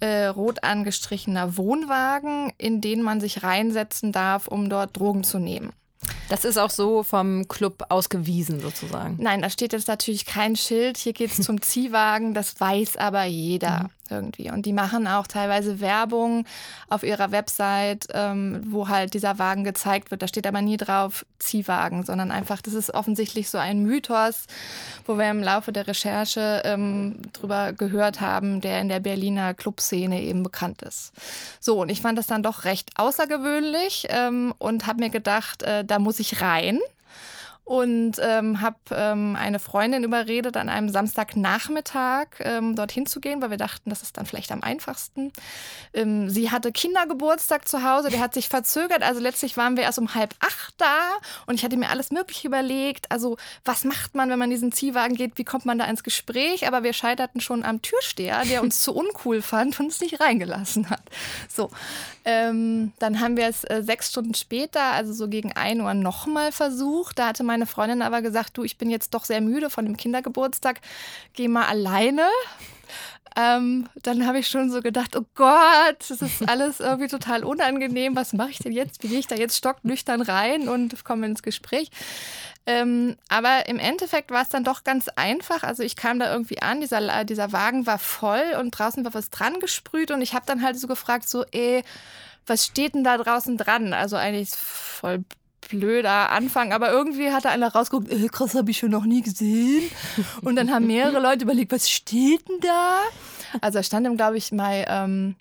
äh, 0.00 0.26
rot 0.26 0.62
angestrichener 0.62 1.56
Wohnwagen, 1.56 2.52
in 2.58 2.82
den 2.82 3.00
man 3.00 3.20
sich 3.20 3.42
reinsetzen 3.42 4.12
darf, 4.12 4.48
um 4.48 4.68
dort 4.68 4.98
Drogen 4.98 5.24
zu 5.24 5.38
nehmen. 5.38 5.72
Das 6.28 6.44
ist 6.44 6.58
auch 6.58 6.70
so 6.70 7.02
vom 7.02 7.48
Club 7.48 7.84
ausgewiesen 7.88 8.60
sozusagen. 8.60 9.16
Nein, 9.18 9.42
da 9.42 9.50
steht 9.50 9.72
jetzt 9.72 9.88
natürlich 9.88 10.26
kein 10.26 10.56
Schild. 10.56 10.96
Hier 10.96 11.12
geht 11.12 11.32
es 11.32 11.44
zum 11.44 11.60
Ziehwagen. 11.60 12.34
Das 12.34 12.60
weiß 12.60 12.96
aber 12.96 13.24
jeder. 13.24 13.84
Mhm 13.84 13.99
irgendwie. 14.10 14.50
Und 14.50 14.66
die 14.66 14.72
machen 14.72 15.06
auch 15.06 15.26
teilweise 15.26 15.80
Werbung 15.80 16.44
auf 16.88 17.02
ihrer 17.02 17.30
Website, 17.30 18.08
ähm, 18.12 18.62
wo 18.66 18.88
halt 18.88 19.14
dieser 19.14 19.38
Wagen 19.38 19.64
gezeigt 19.64 20.10
wird. 20.10 20.22
Da 20.22 20.28
steht 20.28 20.46
aber 20.46 20.62
nie 20.62 20.76
drauf 20.76 21.24
Ziehwagen, 21.38 22.04
sondern 22.04 22.30
einfach, 22.30 22.60
das 22.62 22.74
ist 22.74 22.92
offensichtlich 22.92 23.50
so 23.50 23.58
ein 23.58 23.82
Mythos, 23.82 24.46
wo 25.06 25.18
wir 25.18 25.30
im 25.30 25.42
Laufe 25.42 25.72
der 25.72 25.86
Recherche 25.86 26.62
ähm, 26.64 27.16
drüber 27.32 27.72
gehört 27.72 28.20
haben, 28.20 28.60
der 28.60 28.80
in 28.80 28.88
der 28.88 29.00
Berliner 29.00 29.54
Clubszene 29.54 30.22
eben 30.22 30.42
bekannt 30.42 30.82
ist. 30.82 31.12
So, 31.60 31.80
und 31.80 31.88
ich 31.88 32.00
fand 32.00 32.18
das 32.18 32.26
dann 32.26 32.42
doch 32.42 32.64
recht 32.64 32.90
außergewöhnlich 32.96 34.06
ähm, 34.10 34.54
und 34.58 34.86
habe 34.86 35.00
mir 35.00 35.10
gedacht, 35.10 35.62
äh, 35.62 35.84
da 35.84 35.98
muss 35.98 36.20
ich 36.20 36.40
rein 36.40 36.80
und 37.70 38.14
ähm, 38.20 38.60
habe 38.62 38.78
ähm, 38.90 39.36
eine 39.36 39.60
Freundin 39.60 40.02
überredet, 40.02 40.56
an 40.56 40.68
einem 40.68 40.88
Samstagnachmittag 40.88 42.26
ähm, 42.40 42.74
dorthin 42.74 43.06
zu 43.06 43.20
gehen, 43.20 43.40
weil 43.40 43.50
wir 43.50 43.58
dachten, 43.58 43.90
das 43.90 44.02
ist 44.02 44.16
dann 44.16 44.26
vielleicht 44.26 44.50
am 44.50 44.60
einfachsten. 44.60 45.32
Ähm, 45.94 46.28
sie 46.28 46.50
hatte 46.50 46.72
Kindergeburtstag 46.72 47.68
zu 47.68 47.84
Hause, 47.84 48.10
der 48.10 48.18
hat 48.18 48.34
sich 48.34 48.48
verzögert. 48.48 49.04
Also 49.04 49.20
letztlich 49.20 49.56
waren 49.56 49.76
wir 49.76 49.84
erst 49.84 50.00
um 50.00 50.16
halb 50.16 50.34
acht 50.40 50.74
da 50.78 51.12
und 51.46 51.54
ich 51.54 51.64
hatte 51.64 51.76
mir 51.76 51.90
alles 51.90 52.10
Mögliche 52.10 52.48
überlegt. 52.48 53.08
Also 53.08 53.36
was 53.64 53.84
macht 53.84 54.16
man, 54.16 54.30
wenn 54.30 54.40
man 54.40 54.50
diesen 54.50 54.72
Ziehwagen 54.72 55.14
geht? 55.14 55.38
Wie 55.38 55.44
kommt 55.44 55.64
man 55.64 55.78
da 55.78 55.84
ins 55.84 56.02
Gespräch? 56.02 56.66
Aber 56.66 56.82
wir 56.82 56.92
scheiterten 56.92 57.40
schon 57.40 57.64
am 57.64 57.82
Türsteher, 57.82 58.42
der 58.46 58.62
uns 58.62 58.82
zu 58.82 58.92
uncool 58.96 59.42
fand 59.42 59.78
und 59.78 59.86
uns 59.86 60.00
nicht 60.00 60.18
reingelassen 60.18 60.90
hat. 60.90 61.02
So, 61.48 61.70
ähm, 62.24 62.92
dann 62.98 63.20
haben 63.20 63.36
wir 63.36 63.46
es 63.46 63.62
äh, 63.64 63.82
sechs 63.82 64.10
Stunden 64.10 64.34
später, 64.34 64.82
also 64.82 65.12
so 65.12 65.28
gegen 65.28 65.52
ein 65.52 65.80
Uhr, 65.80 65.94
nochmal 65.94 66.50
versucht. 66.50 67.18
Da 67.18 67.28
hatte 67.28 67.44
meine 67.44 67.59
meine 67.60 67.66
Freundin 67.66 68.00
aber 68.00 68.22
gesagt, 68.22 68.56
du, 68.56 68.64
ich 68.64 68.78
bin 68.78 68.88
jetzt 68.88 69.12
doch 69.12 69.26
sehr 69.26 69.42
müde 69.42 69.68
von 69.68 69.84
dem 69.84 69.98
Kindergeburtstag, 69.98 70.80
geh 71.34 71.46
mal 71.46 71.66
alleine. 71.66 72.26
Ähm, 73.36 73.86
dann 74.02 74.26
habe 74.26 74.38
ich 74.38 74.48
schon 74.48 74.70
so 74.70 74.80
gedacht, 74.80 75.14
oh 75.14 75.26
Gott, 75.34 75.96
das 75.98 76.22
ist 76.22 76.48
alles 76.48 76.80
irgendwie 76.80 77.08
total 77.08 77.44
unangenehm. 77.44 78.16
Was 78.16 78.32
mache 78.32 78.50
ich 78.50 78.58
denn 78.58 78.72
jetzt? 78.72 79.02
Wie 79.02 79.08
gehe 79.08 79.18
ich 79.18 79.26
da 79.26 79.36
jetzt 79.36 79.58
stocknüchtern 79.58 80.22
rein 80.22 80.68
und 80.68 81.04
komme 81.04 81.26
ins 81.26 81.42
Gespräch? 81.42 81.90
Ähm, 82.66 83.16
aber 83.28 83.68
im 83.68 83.78
Endeffekt 83.78 84.30
war 84.30 84.42
es 84.42 84.48
dann 84.48 84.64
doch 84.64 84.82
ganz 84.82 85.08
einfach. 85.08 85.62
Also 85.62 85.82
ich 85.82 85.96
kam 85.96 86.18
da 86.18 86.32
irgendwie 86.32 86.62
an, 86.62 86.80
dieser, 86.80 87.24
dieser 87.24 87.52
Wagen 87.52 87.86
war 87.86 87.98
voll 87.98 88.56
und 88.58 88.70
draußen 88.70 89.04
war 89.04 89.12
was 89.12 89.28
dran 89.28 89.60
gesprüht 89.60 90.10
und 90.10 90.22
ich 90.22 90.32
habe 90.32 90.46
dann 90.46 90.62
halt 90.62 90.78
so 90.78 90.88
gefragt, 90.88 91.28
so, 91.28 91.44
ey, 91.52 91.84
was 92.46 92.64
steht 92.64 92.94
denn 92.94 93.04
da 93.04 93.18
draußen 93.18 93.58
dran? 93.58 93.92
Also 93.92 94.16
eigentlich 94.16 94.50
voll 94.50 95.24
blöder 95.70 96.30
Anfang, 96.30 96.72
aber 96.72 96.90
irgendwie 96.90 97.30
hatte 97.32 97.48
einer 97.48 97.72
rausgeguckt, 97.72 98.12
äh, 98.12 98.28
krass, 98.28 98.54
habe 98.54 98.70
ich 98.70 98.78
schon 98.78 98.90
noch 98.90 99.04
nie 99.04 99.22
gesehen. 99.22 99.90
Und 100.42 100.56
dann 100.56 100.70
haben 100.70 100.86
mehrere 100.86 101.20
Leute 101.22 101.44
überlegt, 101.44 101.72
was 101.72 101.88
steht 101.88 102.48
denn 102.48 102.60
da? 102.60 102.98
Also 103.60 103.78
da 103.78 103.82
stand, 103.82 104.16
glaube 104.16 104.36
ich, 104.36 104.52
my, 104.52 104.84
ähm, 104.86 105.36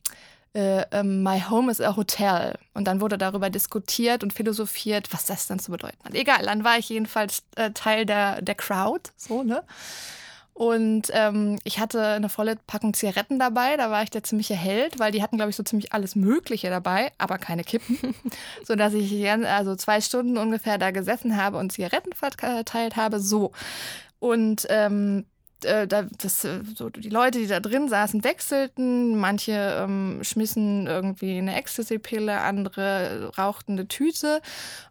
äh, 0.54 0.84
ähm, 0.92 1.24
my 1.24 1.42
home 1.42 1.72
is 1.72 1.82
a 1.82 1.96
hotel. 1.96 2.56
Und 2.74 2.86
dann 2.86 3.02
wurde 3.02 3.18
darüber 3.18 3.50
diskutiert 3.50 4.24
und 4.24 4.34
philosophiert, 4.34 5.12
was 5.12 5.26
das 5.26 5.48
dann 5.48 5.60
zu 5.60 5.72
bedeuten 5.72 5.98
hat. 6.04 6.14
Egal, 6.14 6.44
dann 6.46 6.64
war 6.64 6.78
ich 6.78 6.90
jedenfalls 6.90 7.44
äh, 7.56 7.72
Teil 7.72 8.06
der, 8.06 8.42
der 8.42 8.56
Crowd, 8.56 9.12
so, 9.18 9.44
ne? 9.44 9.64
Und 10.60 11.04
ähm, 11.14 11.58
ich 11.64 11.80
hatte 11.80 12.06
eine 12.06 12.28
volle 12.28 12.58
Packung 12.68 12.94
Zigaretten 12.94 13.40
dabei. 13.40 13.78
Da 13.78 13.92
war 13.92 14.04
ich 14.04 14.10
der 14.10 14.26
ziemliche 14.26 14.56
Held, 14.56 15.00
weil 15.00 15.14
die 15.14 15.24
hatten, 15.24 15.38
glaube 15.38 15.52
ich, 15.52 15.56
so 15.56 15.64
ziemlich 15.64 15.94
alles 15.94 16.18
Mögliche 16.18 16.70
dabei, 16.70 17.14
aber 17.18 17.38
keine 17.38 17.64
Kippen. 17.64 18.14
Sodass 18.66 18.94
ich 18.94 19.32
also 19.32 19.78
zwei 19.78 20.02
Stunden 20.02 20.38
ungefähr 20.38 20.78
da 20.78 20.92
gesessen 20.92 21.42
habe 21.42 21.56
und 21.58 21.72
Zigaretten 21.72 22.12
verteilt 22.12 22.98
habe. 22.98 23.22
So. 23.22 23.54
Und 24.20 24.68
ähm, 24.70 25.24
äh, 25.64 25.88
das, 25.88 26.44
äh, 26.44 26.60
so 26.76 26.90
die 26.90 27.08
Leute, 27.08 27.40
die 27.40 27.48
da 27.48 27.62
drin 27.62 27.88
saßen, 27.88 28.26
wechselten. 28.26 29.16
Manche 29.16 29.78
ähm, 29.82 30.20
schmissen 30.24 30.88
irgendwie 30.88 31.38
eine 31.38 31.56
Ecstasy-Pille, 31.56 32.42
andere 32.42 33.32
rauchten 33.38 33.74
eine 33.74 33.88
Tüte. 33.88 34.42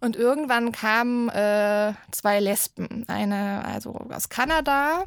Und 0.01 0.17
irgendwann 0.17 0.73
kamen 0.73 1.29
äh, 1.29 1.93
zwei 2.11 2.41
Lesben. 2.41 3.05
Eine 3.07 3.67
also 3.67 3.93
aus 4.11 4.31
Kanada 4.31 5.05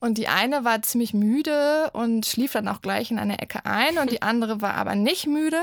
und 0.00 0.16
die 0.16 0.28
eine 0.28 0.64
war 0.64 0.80
ziemlich 0.80 1.12
müde 1.12 1.90
und 1.92 2.24
schlief 2.24 2.52
dann 2.52 2.68
auch 2.68 2.80
gleich 2.80 3.10
in 3.10 3.18
eine 3.18 3.38
Ecke 3.38 3.66
ein. 3.66 3.98
Und 3.98 4.10
die 4.10 4.22
andere 4.22 4.62
war 4.62 4.74
aber 4.74 4.94
nicht 4.94 5.26
müde, 5.26 5.60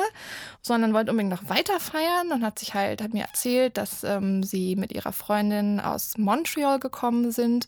sondern 0.61 0.93
wollte 0.93 1.09
unbedingt 1.09 1.33
noch 1.33 1.49
weiter 1.49 1.79
feiern 1.79 2.31
und 2.31 2.43
hat 2.43 2.59
sich 2.59 2.75
halt, 2.75 3.01
hat 3.01 3.13
mir 3.13 3.23
erzählt, 3.23 3.77
dass 3.77 4.03
ähm, 4.03 4.43
sie 4.43 4.75
mit 4.75 4.93
ihrer 4.93 5.11
Freundin 5.11 5.79
aus 5.79 6.17
Montreal 6.19 6.79
gekommen 6.79 7.31
sind 7.31 7.67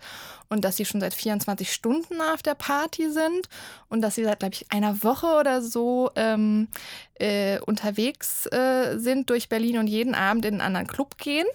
und 0.50 0.64
dass 0.64 0.78
sie 0.78 0.86
schon 0.86 1.02
seit 1.02 1.16
24 1.16 1.74
Stunden 1.74 2.22
auf 2.22 2.44
der 2.44 2.56
Party 2.56 3.10
sind 3.10 3.50
und 3.90 4.02
dass 4.02 4.14
sie 4.16 4.24
seit, 4.24 4.40
glaube 4.40 4.54
ich, 4.54 4.72
einer 4.72 5.04
Woche 5.04 5.40
oder 5.40 5.64
so 5.64 6.12
ähm, 6.16 6.68
äh, 7.16 7.60
unterwegs 7.62 8.46
äh, 8.48 9.00
sind 9.00 9.32
durch 9.32 9.50
Berlin 9.50 9.80
und 9.80 9.88
jeden 9.88 10.14
Abend 10.14 10.46
in 10.46 10.56
einen 10.56 10.62
anderen 10.62 10.88
Club 10.88 11.18
gehen. 11.18 11.48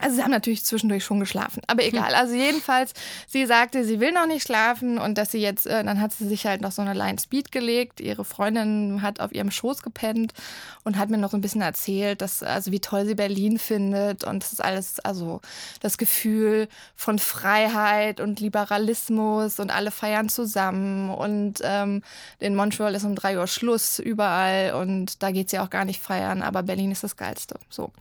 Also 0.00 0.16
sie 0.16 0.22
haben 0.22 0.32
natürlich 0.32 0.64
zwischendurch 0.64 1.04
schon 1.04 1.20
geschlafen, 1.20 1.62
aber 1.68 1.82
hm. 1.82 1.90
egal. 1.90 2.14
Also 2.14 2.34
jedenfalls, 2.34 2.94
sie 3.28 3.46
sagte, 3.46 3.84
sie 3.84 4.00
will 4.00 4.10
noch 4.10 4.26
nicht 4.26 4.42
schlafen 4.42 4.98
und 4.98 5.16
dass 5.16 5.30
sie 5.30 5.38
jetzt, 5.38 5.66
äh, 5.66 5.84
dann 5.84 6.00
hat 6.00 6.12
sie 6.12 6.26
sich 6.26 6.46
halt 6.46 6.62
noch 6.62 6.72
so 6.72 6.82
eine 6.82 6.94
Line 6.94 7.18
Speed 7.18 7.52
gelegt. 7.52 8.00
Ihre 8.00 8.24
Freundin 8.24 9.02
hat 9.02 9.20
auf 9.20 9.32
ihrem 9.32 9.52
Schoß 9.52 9.82
gepennt 9.82 10.34
und 10.82 10.98
hat 10.98 11.10
mir 11.10 11.18
noch 11.18 11.30
so 11.30 11.36
ein 11.36 11.40
bisschen 11.40 11.62
erzählt, 11.62 12.22
dass, 12.22 12.42
also 12.42 12.72
wie 12.72 12.80
toll 12.80 13.06
sie 13.06 13.14
Berlin 13.14 13.58
findet 13.58 14.24
und 14.24 14.42
das 14.42 14.52
ist 14.52 14.64
alles, 14.64 14.98
also 15.00 15.40
das 15.80 15.96
Gefühl 15.96 16.68
von 16.96 17.20
Freiheit 17.20 18.18
und 18.18 18.40
Liberalismus 18.40 19.60
und 19.60 19.70
alle 19.70 19.92
feiern 19.92 20.28
zusammen 20.28 21.10
und 21.10 21.60
ähm, 21.62 22.02
in 22.40 22.56
Montreal 22.56 22.96
ist 22.96 23.04
um 23.04 23.14
drei 23.14 23.38
Uhr 23.38 23.46
Schluss 23.46 24.00
überall 24.00 24.74
und 24.74 25.22
da 25.22 25.30
geht 25.30 25.50
sie 25.50 25.60
auch 25.60 25.70
gar 25.70 25.84
nicht 25.84 26.00
feiern, 26.00 26.42
aber 26.42 26.64
Berlin 26.64 26.90
ist 26.90 27.04
das 27.04 27.16
Geilste. 27.16 27.60
So. 27.70 27.92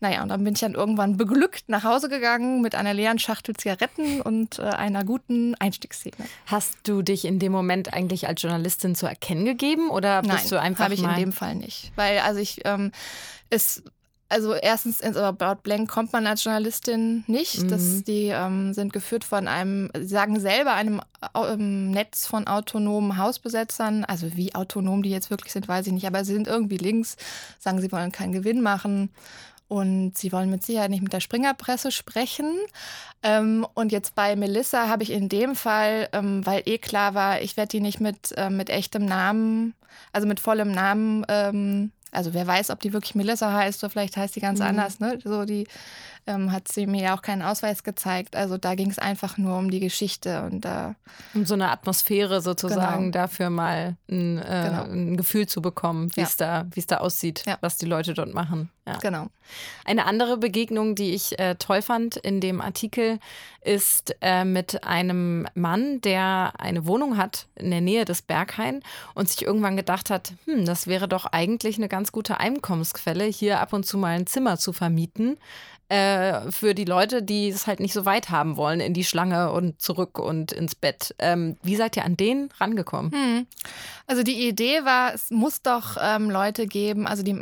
Naja, 0.00 0.22
und 0.22 0.28
dann 0.28 0.44
bin 0.44 0.52
ich 0.52 0.60
dann 0.60 0.74
irgendwann 0.74 1.16
beglückt 1.24 1.68
nach 1.68 1.84
Hause 1.84 2.08
gegangen 2.08 2.60
mit 2.60 2.74
einer 2.74 2.92
leeren 2.92 3.18
Schachtel 3.18 3.56
Zigaretten 3.56 4.20
und 4.20 4.58
äh, 4.58 4.62
einer 4.62 5.04
guten 5.04 5.54
Einstiegsszene. 5.54 6.16
Hast 6.46 6.76
du 6.84 7.02
dich 7.02 7.24
in 7.24 7.38
dem 7.38 7.52
Moment 7.52 7.94
eigentlich 7.94 8.28
als 8.28 8.42
Journalistin 8.42 8.94
zu 8.94 9.06
erkennen 9.06 9.44
gegeben 9.44 9.90
oder 9.90 10.22
bist 10.22 10.34
Nein, 10.34 10.48
du 10.50 10.60
einfach 10.60 10.84
habe 10.84 10.94
ich 10.94 11.02
in 11.02 11.14
dem 11.16 11.32
Fall 11.32 11.54
nicht, 11.54 11.92
weil 11.96 12.18
also 12.18 12.40
ich 12.40 12.60
ähm, 12.64 12.92
es 13.50 13.82
also 14.30 14.54
erstens 14.54 15.00
ins 15.00 15.16
About 15.16 15.62
Blank 15.62 15.88
kommt 15.88 16.12
man 16.12 16.26
als 16.26 16.42
Journalistin 16.42 17.24
nicht. 17.26 17.62
Mhm. 17.62 17.68
Das, 17.68 18.02
die 18.02 18.28
ähm, 18.28 18.72
sind 18.72 18.92
geführt 18.92 19.22
von 19.22 19.46
einem, 19.46 19.90
sie 19.94 20.06
sagen 20.06 20.40
selber, 20.40 20.72
einem 20.72 21.00
ähm, 21.36 21.90
Netz 21.90 22.26
von 22.26 22.46
autonomen 22.48 23.16
Hausbesetzern. 23.16 24.04
Also 24.04 24.34
wie 24.34 24.54
autonom 24.54 25.02
die 25.02 25.10
jetzt 25.10 25.30
wirklich 25.30 25.52
sind, 25.52 25.68
weiß 25.68 25.86
ich 25.86 25.92
nicht. 25.92 26.06
Aber 26.06 26.24
sie 26.24 26.32
sind 26.32 26.48
irgendwie 26.48 26.78
links, 26.78 27.16
sagen, 27.60 27.80
sie 27.80 27.92
wollen 27.92 28.12
keinen 28.12 28.32
Gewinn 28.32 28.60
machen 28.60 29.10
und 29.74 30.16
sie 30.16 30.30
wollen 30.30 30.50
mit 30.50 30.62
Sicherheit 30.62 30.90
nicht 30.90 31.02
mit 31.02 31.12
der 31.12 31.18
Springerpresse 31.18 31.90
sprechen. 31.90 32.48
Ähm, 33.24 33.66
und 33.74 33.90
jetzt 33.90 34.14
bei 34.14 34.36
Melissa 34.36 34.86
habe 34.88 35.02
ich 35.02 35.10
in 35.10 35.28
dem 35.28 35.56
Fall, 35.56 36.08
ähm, 36.12 36.46
weil 36.46 36.62
eh 36.64 36.78
klar 36.78 37.14
war, 37.14 37.42
ich 37.42 37.56
werde 37.56 37.70
die 37.70 37.80
nicht 37.80 37.98
mit, 37.98 38.30
äh, 38.36 38.50
mit 38.50 38.70
echtem 38.70 39.04
Namen, 39.04 39.74
also 40.12 40.28
mit 40.28 40.38
vollem 40.38 40.70
Namen, 40.70 41.26
ähm, 41.28 41.90
also 42.12 42.34
wer 42.34 42.46
weiß, 42.46 42.70
ob 42.70 42.78
die 42.78 42.92
wirklich 42.92 43.16
Melissa 43.16 43.52
heißt 43.52 43.82
oder 43.82 43.90
vielleicht 43.90 44.16
heißt 44.16 44.36
die 44.36 44.40
ganz 44.40 44.60
mhm. 44.60 44.66
anders, 44.66 45.00
ne? 45.00 45.18
So 45.24 45.44
die 45.44 45.66
ähm, 46.26 46.52
hat 46.52 46.68
sie 46.68 46.86
mir 46.86 47.02
ja 47.02 47.16
auch 47.16 47.22
keinen 47.22 47.42
Ausweis 47.42 47.82
gezeigt. 47.82 48.36
Also 48.36 48.56
da 48.56 48.74
ging 48.74 48.90
es 48.90 48.98
einfach 48.98 49.36
nur 49.36 49.58
um 49.58 49.70
die 49.70 49.80
Geschichte 49.80 50.42
und 50.44 50.64
da. 50.64 50.94
Um 51.34 51.44
so 51.44 51.54
eine 51.54 51.70
Atmosphäre 51.70 52.40
sozusagen 52.40 53.12
genau. 53.12 53.22
dafür 53.22 53.50
mal 53.50 53.96
ein, 54.10 54.38
äh, 54.38 54.68
genau. 54.70 54.84
ein, 54.84 55.16
Gefühl 55.16 55.46
zu 55.46 55.60
bekommen, 55.60 56.10
wie 56.14 56.22
es 56.22 56.38
ja. 56.38 56.64
da, 56.64 56.82
da 56.86 56.96
aussieht, 56.98 57.44
ja. 57.46 57.58
was 57.60 57.76
die 57.76 57.86
Leute 57.86 58.14
dort 58.14 58.32
machen. 58.32 58.70
Ja. 58.86 58.98
Genau. 58.98 59.28
Eine 59.84 60.04
andere 60.04 60.36
Begegnung, 60.36 60.94
die 60.94 61.14
ich 61.14 61.38
äh, 61.38 61.54
toll 61.54 61.80
fand 61.80 62.16
in 62.16 62.40
dem 62.40 62.60
Artikel, 62.60 63.18
ist 63.62 64.14
äh, 64.20 64.44
mit 64.44 64.84
einem 64.84 65.46
Mann, 65.54 66.02
der 66.02 66.52
eine 66.58 66.86
Wohnung 66.86 67.16
hat 67.16 67.46
in 67.54 67.70
der 67.70 67.80
Nähe 67.80 68.04
des 68.04 68.20
Berghain 68.20 68.82
und 69.14 69.30
sich 69.30 69.42
irgendwann 69.42 69.76
gedacht 69.76 70.10
hat, 70.10 70.34
hm, 70.44 70.66
das 70.66 70.86
wäre 70.86 71.08
doch 71.08 71.24
eigentlich 71.24 71.78
eine 71.78 71.88
ganz 71.88 72.12
gute 72.12 72.38
Einkommensquelle, 72.38 73.24
hier 73.24 73.60
ab 73.60 73.72
und 73.72 73.86
zu 73.86 73.96
mal 73.96 74.16
ein 74.16 74.26
Zimmer 74.26 74.58
zu 74.58 74.74
vermieten 74.74 75.38
äh, 75.88 76.50
für 76.50 76.74
die 76.74 76.84
Leute, 76.84 77.22
die 77.22 77.48
es 77.48 77.66
halt 77.66 77.80
nicht 77.80 77.92
so 77.92 78.04
weit 78.06 78.30
haben 78.30 78.56
wollen, 78.56 78.80
in 78.80 78.94
die 78.94 79.04
Schlange 79.04 79.52
und 79.52 79.80
zurück 79.82 80.18
und 80.18 80.52
ins 80.52 80.74
Bett. 80.74 81.14
Ähm, 81.18 81.56
wie 81.62 81.76
seid 81.76 81.96
ihr 81.96 82.04
an 82.04 82.16
den 82.16 82.48
rangekommen? 82.58 83.12
Hm. 83.12 83.46
Also 84.06 84.22
die 84.22 84.48
Idee 84.48 84.84
war, 84.84 85.14
es 85.14 85.30
muss 85.30 85.62
doch 85.62 85.96
ähm, 86.00 86.30
Leute 86.30 86.66
geben, 86.66 87.06
also 87.06 87.22
die, 87.22 87.36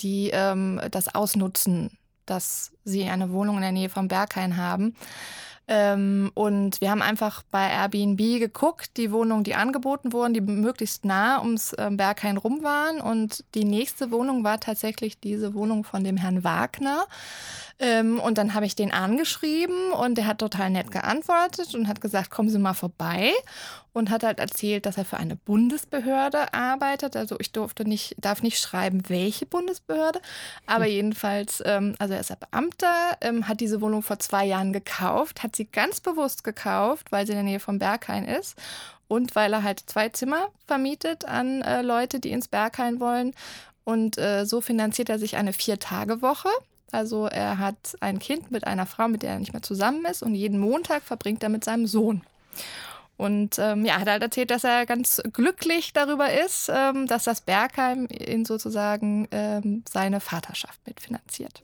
die 0.00 0.30
ähm, 0.32 0.80
das 0.90 1.14
ausnutzen, 1.14 1.98
dass 2.26 2.72
sie 2.84 3.04
eine 3.04 3.30
Wohnung 3.30 3.56
in 3.56 3.62
der 3.62 3.72
Nähe 3.72 3.88
vom 3.88 4.08
Berghain 4.08 4.56
haben. 4.56 4.96
Ähm, 5.66 6.30
und 6.34 6.80
wir 6.80 6.90
haben 6.90 7.00
einfach 7.00 7.42
bei 7.50 7.70
Airbnb 7.70 8.18
geguckt, 8.38 8.96
die 8.96 9.10
Wohnungen, 9.10 9.44
die 9.44 9.54
angeboten 9.54 10.12
wurden, 10.12 10.34
die 10.34 10.40
möglichst 10.40 11.04
nah 11.04 11.40
ums 11.40 11.74
ähm, 11.78 11.96
Berghain 11.96 12.36
rum 12.36 12.62
waren. 12.62 13.00
Und 13.00 13.44
die 13.54 13.64
nächste 13.64 14.10
Wohnung 14.10 14.44
war 14.44 14.60
tatsächlich 14.60 15.18
diese 15.20 15.54
Wohnung 15.54 15.84
von 15.84 16.04
dem 16.04 16.16
Herrn 16.16 16.44
Wagner. 16.44 17.06
Ähm, 17.78 18.20
und 18.20 18.38
dann 18.38 18.54
habe 18.54 18.66
ich 18.66 18.76
den 18.76 18.92
angeschrieben 18.92 19.92
und 19.92 20.16
der 20.16 20.26
hat 20.26 20.38
total 20.38 20.70
nett 20.70 20.90
geantwortet 20.90 21.74
und 21.74 21.88
hat 21.88 22.00
gesagt, 22.00 22.30
kommen 22.30 22.48
Sie 22.48 22.58
mal 22.58 22.74
vorbei. 22.74 23.32
Und 23.92 24.10
hat 24.10 24.24
halt 24.24 24.40
erzählt, 24.40 24.86
dass 24.86 24.98
er 24.98 25.04
für 25.04 25.18
eine 25.18 25.36
Bundesbehörde 25.36 26.52
arbeitet. 26.52 27.16
Also 27.16 27.36
ich 27.38 27.52
durfte 27.52 27.88
nicht, 27.88 28.16
darf 28.18 28.42
nicht 28.42 28.58
schreiben, 28.58 29.08
welche 29.08 29.46
Bundesbehörde. 29.46 30.20
Aber 30.66 30.86
hm. 30.86 30.90
jedenfalls, 30.90 31.62
ähm, 31.64 31.94
also 32.00 32.14
er 32.14 32.18
ist 32.18 32.32
ein 32.32 32.38
Beamter, 32.40 33.16
ähm, 33.20 33.46
hat 33.46 33.60
diese 33.60 33.80
Wohnung 33.80 34.02
vor 34.02 34.18
zwei 34.18 34.46
Jahren 34.46 34.72
gekauft, 34.72 35.44
hat 35.44 35.53
sie 35.56 35.66
ganz 35.66 36.00
bewusst 36.00 36.44
gekauft, 36.44 37.12
weil 37.12 37.26
sie 37.26 37.32
in 37.32 37.38
der 37.38 37.44
Nähe 37.44 37.60
vom 37.60 37.78
Berghain 37.78 38.24
ist. 38.24 38.56
Und 39.08 39.36
weil 39.36 39.52
er 39.52 39.62
halt 39.62 39.84
zwei 39.86 40.08
Zimmer 40.08 40.48
vermietet 40.66 41.24
an 41.24 41.62
äh, 41.62 41.82
Leute, 41.82 42.20
die 42.20 42.30
ins 42.30 42.48
Berghain 42.48 43.00
wollen. 43.00 43.34
Und 43.84 44.16
äh, 44.18 44.46
so 44.46 44.60
finanziert 44.60 45.10
er 45.10 45.18
sich 45.18 45.36
eine 45.36 45.52
Vier-Tage-Woche. 45.52 46.48
Also 46.90 47.26
er 47.26 47.58
hat 47.58 47.96
ein 48.00 48.18
Kind 48.18 48.50
mit 48.50 48.66
einer 48.66 48.86
Frau, 48.86 49.08
mit 49.08 49.22
der 49.22 49.32
er 49.32 49.38
nicht 49.40 49.52
mehr 49.52 49.62
zusammen 49.62 50.04
ist 50.04 50.22
und 50.22 50.34
jeden 50.34 50.58
Montag 50.58 51.02
verbringt 51.02 51.42
er 51.42 51.48
mit 51.48 51.64
seinem 51.64 51.86
Sohn. 51.86 52.22
Und 53.16 53.58
ähm, 53.58 53.84
ja, 53.84 54.00
hat 54.00 54.08
halt 54.08 54.22
erzählt, 54.22 54.50
dass 54.50 54.64
er 54.64 54.86
ganz 54.86 55.22
glücklich 55.32 55.92
darüber 55.92 56.32
ist, 56.32 56.70
ähm, 56.72 57.06
dass 57.06 57.24
das 57.24 57.40
Bergheim 57.40 58.08
ihn 58.10 58.44
sozusagen 58.44 59.28
ähm, 59.30 59.84
seine 59.88 60.20
Vaterschaft 60.20 60.80
mitfinanziert. 60.86 61.62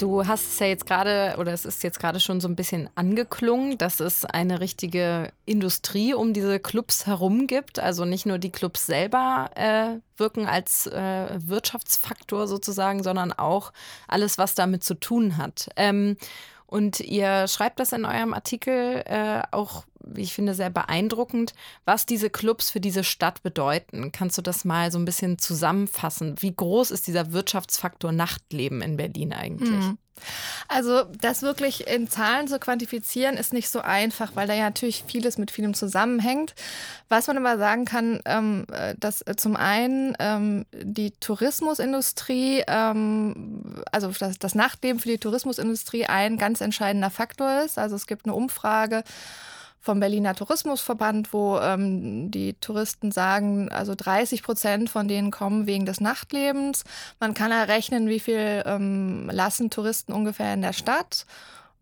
Du 0.00 0.26
hast 0.26 0.54
es 0.54 0.58
ja 0.60 0.66
jetzt 0.66 0.86
gerade, 0.86 1.34
oder 1.36 1.52
es 1.52 1.66
ist 1.66 1.82
jetzt 1.82 2.00
gerade 2.00 2.20
schon 2.20 2.40
so 2.40 2.48
ein 2.48 2.56
bisschen 2.56 2.88
angeklungen, 2.94 3.76
dass 3.76 4.00
es 4.00 4.24
eine 4.24 4.58
richtige 4.60 5.30
Industrie 5.44 6.14
um 6.14 6.32
diese 6.32 6.58
Clubs 6.58 7.06
herum 7.06 7.46
gibt. 7.46 7.78
Also 7.78 8.06
nicht 8.06 8.24
nur 8.24 8.38
die 8.38 8.50
Clubs 8.50 8.86
selber 8.86 9.50
äh, 9.56 9.98
wirken 10.16 10.46
als 10.46 10.86
äh, 10.86 11.38
Wirtschaftsfaktor 11.46 12.48
sozusagen, 12.48 13.02
sondern 13.02 13.30
auch 13.34 13.74
alles, 14.08 14.38
was 14.38 14.54
damit 14.54 14.84
zu 14.84 14.94
tun 14.94 15.36
hat. 15.36 15.68
Ähm, 15.76 16.16
und 16.64 17.00
ihr 17.00 17.46
schreibt 17.46 17.78
das 17.78 17.92
in 17.92 18.06
eurem 18.06 18.32
Artikel 18.32 19.02
äh, 19.04 19.42
auch, 19.50 19.84
wie 20.04 20.22
ich 20.22 20.34
finde, 20.34 20.54
sehr 20.54 20.70
beeindruckend, 20.70 21.54
was 21.84 22.06
diese 22.06 22.30
Clubs 22.30 22.70
für 22.70 22.80
diese 22.80 23.04
Stadt 23.04 23.42
bedeuten. 23.42 24.12
Kannst 24.12 24.38
du 24.38 24.42
das 24.42 24.64
mal 24.64 24.90
so 24.90 24.98
ein 24.98 25.04
bisschen 25.04 25.38
zusammenfassen? 25.38 26.36
Wie 26.40 26.54
groß 26.54 26.90
ist 26.90 27.06
dieser 27.06 27.32
Wirtschaftsfaktor 27.32 28.12
Nachtleben 28.12 28.82
in 28.82 28.96
Berlin 28.96 29.32
eigentlich? 29.32 29.70
Mhm. 29.70 29.98
Also 30.68 31.04
das 31.20 31.42
wirklich 31.42 31.86
in 31.86 32.08
Zahlen 32.08 32.48
zu 32.48 32.58
quantifizieren, 32.58 33.36
ist 33.36 33.52
nicht 33.52 33.68
so 33.70 33.80
einfach, 33.80 34.32
weil 34.34 34.46
da 34.46 34.54
ja 34.54 34.64
natürlich 34.64 35.04
vieles 35.06 35.38
mit 35.38 35.50
vielem 35.50 35.74
zusammenhängt. 35.74 36.54
Was 37.08 37.26
man 37.26 37.38
aber 37.38 37.58
sagen 37.58 37.84
kann, 37.84 38.20
ähm, 38.24 38.66
äh, 38.72 38.94
dass 38.98 39.22
äh, 39.22 39.36
zum 39.36 39.56
einen 39.56 40.14
ähm, 40.18 40.66
die 40.72 41.12
Tourismusindustrie, 41.12 42.64
ähm, 42.66 43.82
also 43.90 44.08
das, 44.18 44.38
das 44.38 44.54
Nachtleben 44.54 45.00
für 45.00 45.08
die 45.08 45.18
Tourismusindustrie 45.18 46.06
ein 46.06 46.36
ganz 46.36 46.60
entscheidender 46.60 47.10
Faktor 47.10 47.62
ist. 47.64 47.78
Also 47.78 47.96
es 47.96 48.06
gibt 48.06 48.26
eine 48.26 48.34
Umfrage, 48.34 49.04
vom 49.80 49.98
Berliner 49.98 50.34
Tourismusverband, 50.34 51.32
wo 51.32 51.58
ähm, 51.58 52.30
die 52.30 52.54
Touristen 52.54 53.10
sagen, 53.10 53.70
also 53.70 53.94
30 53.96 54.42
Prozent 54.42 54.90
von 54.90 55.08
denen 55.08 55.30
kommen 55.30 55.66
wegen 55.66 55.86
des 55.86 56.00
Nachtlebens. 56.00 56.84
Man 57.18 57.32
kann 57.32 57.50
errechnen, 57.50 58.06
wie 58.06 58.20
viel 58.20 58.62
ähm, 58.66 59.30
lassen 59.32 59.70
Touristen 59.70 60.12
ungefähr 60.12 60.52
in 60.52 60.62
der 60.62 60.74
Stadt. 60.74 61.24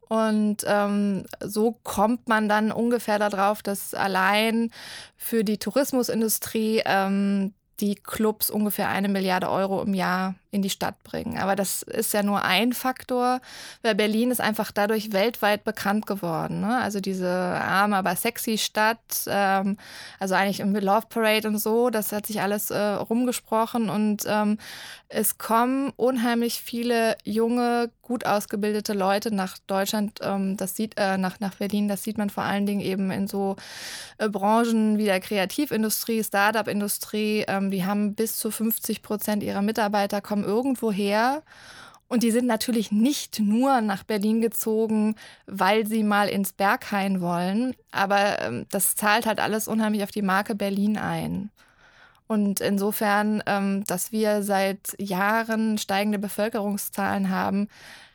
Und 0.09 0.65
ähm, 0.67 1.25
so 1.41 1.77
kommt 1.83 2.29
man 2.29 2.49
dann 2.49 2.73
ungefähr 2.73 3.19
darauf, 3.19 3.63
dass 3.63 3.93
allein 3.95 4.71
für 5.17 5.45
die 5.45 5.59
Tourismusindustrie 5.59 6.83
ähm, 6.87 7.53
die 7.81 7.95
Clubs 7.95 8.49
ungefähr 8.49 8.89
eine 8.89 9.09
Milliarde 9.09 9.51
Euro 9.51 9.83
im 9.83 9.95
Jahr 9.95 10.35
in 10.51 10.63
die 10.63 10.71
Stadt 10.71 11.03
bringen. 11.05 11.39
Aber 11.39 11.57
das 11.57 11.83
ist 11.83 12.15
ja 12.15 12.23
nur 12.23 12.43
ein 12.43 12.73
Faktor, 12.73 13.41
weil 13.83 13.95
Berlin 13.95 14.31
ist 14.31 14.41
einfach 14.41 14.73
dadurch 14.73 15.13
weltweit 15.13 15.65
bekannt 15.65 16.07
geworden. 16.07 16.61
Ne? 16.61 16.79
Also 16.79 17.01
diese 17.01 17.29
arme, 17.29 17.97
aber 17.97 18.17
sexy 18.17 18.57
Stadt, 18.57 18.99
ähm, 19.27 19.77
also 20.19 20.35
eigentlich 20.35 20.61
im 20.61 20.75
Love 20.75 21.07
Parade 21.11 21.49
und 21.49 21.59
so, 21.59 21.91
das 21.91 22.13
hat 22.13 22.27
sich 22.27 22.41
alles 22.41 22.71
äh, 22.71 22.79
rumgesprochen 22.79 23.91
und 23.91 24.25
ähm, 24.27 24.59
es 25.11 25.39
kommen 25.39 25.93
unheimlich 25.97 26.61
viele 26.61 27.17
junge, 27.25 27.91
gut 28.03 28.27
ausgebildete 28.27 28.93
Leute 28.93 29.35
nach 29.35 29.57
Deutschland, 29.67 30.21
ähm, 30.23 30.57
das 30.59 30.77
sieht, 30.77 30.95
äh, 30.99 31.17
nach, 31.17 31.41
nach 31.41 31.55
Berlin, 31.55 31.89
das 31.89 32.03
sieht 32.03 32.19
man 32.19 32.29
vor 32.29 32.45
allen 32.45 32.67
Dingen 32.67 32.81
eben 32.81 33.11
in 33.11 33.27
so 33.27 33.57
äh, 34.19 34.29
Branchen 34.29 34.99
wie 34.99 35.07
der 35.07 35.21
Kreativindustrie, 35.21 36.23
Startup-Industrie, 36.23 37.45
ähm, 37.49 37.71
die 37.71 37.87
haben 37.87 38.15
bis 38.15 38.37
zu 38.37 38.51
50 38.51 39.01
Prozent 39.03 39.43
ihrer 39.43 39.63
Mitarbeiter 39.63 40.21
kommen 40.21 40.38
kommen 40.43 40.45
irgendwo. 40.45 40.93
Und 42.11 42.23
die 42.23 42.31
sind 42.31 42.47
natürlich 42.47 42.91
nicht 42.91 43.39
nur 43.39 43.83
nach 43.83 44.03
Berlin 44.03 44.41
gezogen, 44.41 45.15
weil 45.47 45.87
sie 45.87 46.03
mal 46.03 46.29
ins 46.29 46.55
Berghain 46.55 47.21
wollen, 47.21 47.75
aber 47.91 48.41
ähm, 48.41 48.67
das 48.71 48.97
zahlt 48.97 49.27
halt 49.27 49.41
alles 49.41 49.69
unheimlich 49.69 50.03
auf 50.03 50.11
die 50.11 50.23
Marke 50.23 50.55
Berlin 50.55 50.97
ein. 50.97 51.51
Und 52.27 52.61
insofern, 52.61 53.43
ähm, 53.47 53.85
dass 53.85 54.11
wir 54.11 54.43
seit 54.43 54.95
Jahren 54.99 55.77
steigende 55.77 56.19
Bevölkerungszahlen 56.19 57.29
haben, 57.29 57.69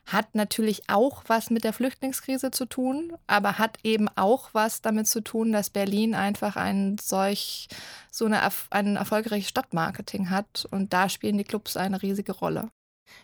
hat 0.06 0.36
natürlich 0.36 0.84
auch 0.90 1.24
was 1.28 1.50
mit 1.50 1.64
der 1.64 1.74
Flüchtlingskrise 1.74 2.52
zu 2.52 2.66
tun, 2.66 3.14
aber 3.28 3.58
hat 3.58 3.78
eben 3.84 4.10
auch 4.16 4.50
was 4.54 4.82
damit 4.82 5.08
zu 5.08 5.22
tun, 5.22 5.52
dass 5.52 5.70
Berlin 5.70 6.14
einfach 6.14 6.56
ein 6.56 6.98
solch 7.00 7.68
so 8.12 8.26
eine, 8.26 8.42
ein 8.70 8.96
erfolgreiches 8.98 9.50
Stadtmarketing 9.50 10.30
hat 10.30 10.68
und 10.72 10.94
da 10.94 11.10
spielen 11.10 11.38
die 11.38 11.44
Clubs 11.44 11.78
eine 11.78 12.02
riesige 12.02 12.34
Rolle. 12.34 12.70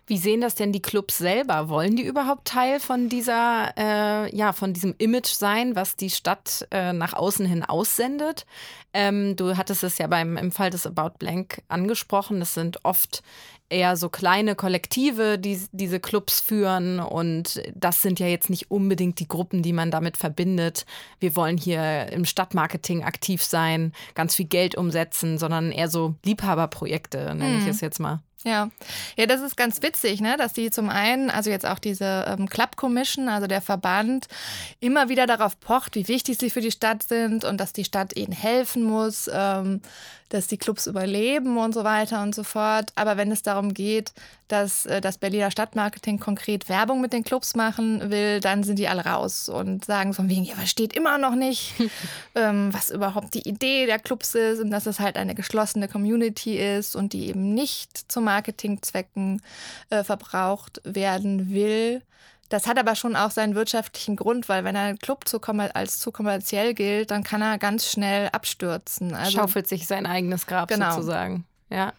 Wie 0.10 0.18
sehen 0.18 0.42
das 0.42 0.56
denn 0.56 0.72
die 0.72 0.82
Clubs 0.82 1.20
selber? 1.20 1.70
Wollen 1.70 1.96
die 1.96 2.04
überhaupt 2.04 2.48
Teil 2.48 2.80
von 2.80 3.10
dieser, 3.10 3.74
äh, 3.78 4.36
ja, 4.36 4.54
von 4.54 4.74
diesem 4.74 4.96
Image 4.98 5.28
sein, 5.28 5.76
was 5.76 5.96
die 5.98 6.10
Stadt 6.10 6.68
äh, 6.72 6.94
nach 6.94 7.14
außen 7.14 7.46
hin 7.46 7.64
aussendet? 7.64 8.48
Ähm, 8.92 9.36
du 9.36 9.56
hattest 9.56 9.84
es 9.84 10.00
ja 10.00 10.08
beim 10.08 10.36
im 10.36 10.52
Fall 10.52 10.72
des 10.72 10.88
About 10.88 11.20
Blank 11.20 11.62
angesprochen. 11.68 12.40
Das 12.40 12.56
sind 12.56 12.84
oft 12.84 13.22
eher 13.70 13.96
so 13.98 14.10
kleine 14.10 14.56
Kollektive, 14.56 15.38
die 15.38 15.62
diese 15.74 16.00
Clubs 16.00 16.42
führen. 16.42 17.00
Und 17.00 17.62
das 17.76 18.02
sind 18.02 18.20
ja 18.20 18.26
jetzt 18.26 18.50
nicht 18.50 18.72
unbedingt 18.72 19.20
die 19.20 19.28
Gruppen, 19.28 19.62
die 19.62 19.74
man 19.74 19.92
damit 19.92 20.18
verbindet. 20.18 20.88
Wir 21.20 21.36
wollen 21.36 21.58
hier 21.58 22.12
im 22.12 22.26
Stadtmarketing 22.26 23.04
aktiv 23.04 23.44
sein, 23.44 23.94
ganz 24.16 24.34
viel 24.34 24.48
Geld 24.48 24.74
umsetzen, 24.74 25.38
sondern 25.38 25.72
eher 25.72 25.88
so 25.88 26.16
Liebhaberprojekte, 26.26 27.36
nenne 27.36 27.58
ich 27.58 27.66
mhm. 27.66 27.70
es 27.70 27.82
jetzt 27.82 28.00
mal. 28.00 28.22
Ja, 28.46 28.70
ja, 29.18 29.26
das 29.26 29.42
ist 29.42 29.58
ganz 29.58 29.82
witzig, 29.82 30.22
ne? 30.22 30.38
dass 30.38 30.54
die 30.54 30.72
zum 30.72 30.90
einen, 30.90 31.30
also 31.30 31.50
jetzt 31.50 31.66
auch 31.66 31.80
diese 31.80 32.26
ähm, 32.26 32.48
Club 32.48 32.78
Commission, 32.78 33.28
also 33.28 33.48
der 33.48 33.62
Verband, 33.62 34.28
immer 34.80 35.10
wieder 35.10 35.28
darauf 35.28 35.60
pocht, 35.60 35.96
wie 35.96 36.08
wichtig 36.08 36.38
sie 36.38 36.50
für 36.50 36.62
die 36.62 36.72
Stadt 36.72 37.04
sind 37.04 37.44
und 37.44 37.58
dass 37.58 37.74
die 37.74 37.84
Stadt 37.84 38.16
ihnen 38.16 38.32
helfen 38.32 38.84
muss, 38.84 39.30
ähm, 39.34 39.82
dass 40.30 40.48
die 40.48 40.58
Clubs 40.58 40.88
überleben 40.88 41.58
und 41.58 41.74
so 41.74 41.84
weiter 41.84 42.22
und 42.22 42.34
so 42.34 42.44
fort. 42.44 42.92
Aber 42.96 43.18
wenn 43.18 43.32
es 43.32 43.42
darum 43.42 43.74
geht, 43.74 44.14
dass 44.48 44.86
äh, 44.86 45.02
das 45.02 45.18
Berliner 45.18 45.52
Stadtmarketing 45.52 46.20
konkret 46.20 46.70
Werbung 46.70 47.02
mit 47.02 47.14
den 47.14 47.24
Clubs 47.24 47.56
machen 47.56 48.12
will, 48.12 48.40
dann 48.40 48.64
sind 48.64 48.80
die 48.80 48.88
alle 48.88 49.06
raus 49.06 49.50
und 49.50 49.86
sagen 49.86 50.14
von 50.14 50.30
wegen, 50.30 50.44
ja, 50.44 50.56
versteht 50.56 50.94
immer 50.94 51.18
noch 51.18 51.36
nicht, 51.36 51.74
ähm, 52.36 52.74
was 52.74 52.90
überhaupt 52.90 53.34
die 53.34 53.48
Idee 53.48 53.86
der 53.86 54.00
Clubs 54.00 54.36
ist 54.36 54.60
und 54.60 54.72
dass 54.72 54.86
es 54.86 55.00
halt 55.00 55.18
eine 55.18 55.36
geschlossene 55.36 55.88
Community 55.88 56.58
ist 56.58 56.96
und 56.96 57.14
die 57.14 57.28
eben 57.28 57.54
nicht 57.54 58.12
zu 58.12 58.22
Marketingzwecken 58.22 59.42
äh, 59.90 60.04
verbraucht 60.04 60.82
werden 60.84 61.52
will. 61.52 62.02
Das 62.50 62.66
hat 62.66 62.80
aber 62.80 62.96
schon 62.96 63.16
auch 63.16 63.32
seinen 63.32 63.56
wirtschaftlichen 63.56 64.16
Grund, 64.16 64.50
weil 64.50 64.64
wenn 64.64 64.76
ein 64.76 64.98
Club 64.98 65.28
zu 65.28 65.40
als 65.40 66.00
zu 66.00 66.12
kommerziell 66.12 66.74
gilt, 66.74 67.12
dann 67.12 67.24
kann 67.24 67.42
er 67.42 67.60
ganz 67.60 67.90
schnell 67.90 68.30
abstürzen. 68.30 69.14
Also, 69.14 69.38
Schaufelt 69.38 69.68
sich 69.68 69.86
sein 69.86 70.06
eigenes 70.06 70.48
Grab 70.48 70.68
genau. 70.68 70.92
sozusagen. 70.92 71.46
Ja. 71.70 71.94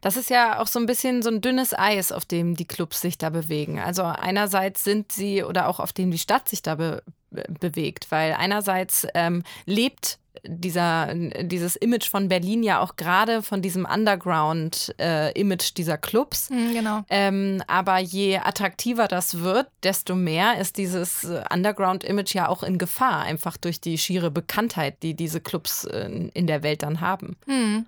Das 0.00 0.16
ist 0.16 0.30
ja 0.30 0.60
auch 0.60 0.66
so 0.66 0.78
ein 0.78 0.86
bisschen 0.86 1.22
so 1.22 1.30
ein 1.30 1.40
dünnes 1.40 1.76
Eis, 1.76 2.12
auf 2.12 2.24
dem 2.24 2.56
die 2.56 2.64
Clubs 2.64 3.00
sich 3.00 3.18
da 3.18 3.30
bewegen. 3.30 3.78
Also 3.78 4.04
einerseits 4.04 4.84
sind 4.84 5.12
sie 5.12 5.42
oder 5.42 5.68
auch 5.68 5.80
auf 5.80 5.92
dem 5.92 6.10
die 6.10 6.18
Stadt 6.18 6.48
sich 6.48 6.62
da 6.62 6.74
be 6.74 7.02
bewegt, 7.30 8.10
weil 8.10 8.32
einerseits 8.32 9.06
ähm, 9.12 9.42
lebt 9.66 10.18
dieser, 10.48 11.14
dieses 11.14 11.76
Image 11.76 12.08
von 12.08 12.28
Berlin 12.28 12.62
ja 12.62 12.80
auch 12.80 12.96
gerade 12.96 13.42
von 13.42 13.62
diesem 13.62 13.86
Underground-Image 13.86 15.70
äh, 15.70 15.74
dieser 15.76 15.98
Clubs. 15.98 16.50
Mhm, 16.50 16.74
genau. 16.74 17.02
Ähm, 17.10 17.62
aber 17.66 17.98
je 17.98 18.38
attraktiver 18.38 19.08
das 19.08 19.40
wird, 19.40 19.68
desto 19.82 20.14
mehr 20.14 20.58
ist 20.58 20.76
dieses 20.76 21.26
Underground-Image 21.52 22.34
ja 22.34 22.48
auch 22.48 22.62
in 22.62 22.78
Gefahr, 22.78 23.22
einfach 23.22 23.56
durch 23.56 23.80
die 23.80 23.98
schiere 23.98 24.30
Bekanntheit, 24.30 25.02
die 25.02 25.14
diese 25.14 25.40
Clubs 25.40 25.84
äh, 25.84 26.30
in 26.32 26.46
der 26.46 26.62
Welt 26.62 26.82
dann 26.82 27.00
haben. 27.00 27.36
Mhm. 27.46 27.86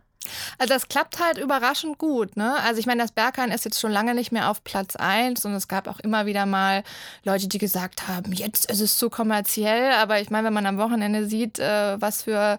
Also 0.59 0.75
das 0.75 0.89
klappt 0.89 1.19
halt 1.21 1.39
überraschend 1.39 1.99
gut. 1.99 2.37
Ne? 2.37 2.57
Also 2.63 2.81
ich 2.81 2.87
meine, 2.87 3.03
das 3.03 3.13
Berghain 3.13 3.51
ist 3.51 3.65
jetzt 3.65 3.81
schon 3.81 3.93
lange 3.93 4.15
nicht 4.15 4.33
mehr 4.33 4.51
auf 4.51 4.65
Platz 4.65 4.97
1 4.97 5.45
und 5.45 5.55
es 5.55 5.69
gab 5.69 5.89
auch 5.89 6.01
immer 6.01 6.27
wieder 6.27 6.47
mal 6.47 6.83
Leute, 7.25 7.49
die 7.49 7.59
gesagt 7.59 8.09
haben, 8.09 8.33
jetzt 8.33 8.71
ist 8.71 8.81
es 8.81 8.97
zu 8.97 9.11
kommerziell. 9.11 9.93
Aber 9.93 10.21
ich 10.21 10.31
meine, 10.31 10.47
wenn 10.47 10.55
man 10.55 10.67
am 10.67 10.79
Wochenende 10.79 11.27
sieht, 11.27 11.59
äh, 11.59 12.01
was 12.01 12.23
für 12.23 12.59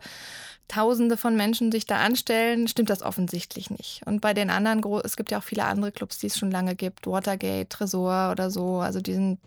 Tausende 0.69 1.17
von 1.17 1.35
Menschen 1.35 1.71
sich 1.71 1.87
da 1.87 1.97
anstellen, 1.97 2.67
stimmt 2.67 2.91
das 2.91 3.01
offensichtlich 3.01 3.71
nicht. 3.71 4.03
Und 4.05 4.21
bei 4.21 4.35
den 4.35 4.51
anderen, 4.51 4.83
es 5.03 5.17
gibt 5.17 5.31
ja 5.31 5.39
auch 5.39 5.43
viele 5.43 5.65
andere 5.65 5.91
Clubs, 5.91 6.19
die 6.19 6.27
es 6.27 6.37
schon 6.37 6.51
lange 6.51 6.75
gibt, 6.75 7.07
Watergate, 7.07 7.69
Tresor 7.69 8.29
oder 8.31 8.51
so, 8.51 8.77
also 8.77 9.01
die 9.01 9.15
sind 9.15 9.39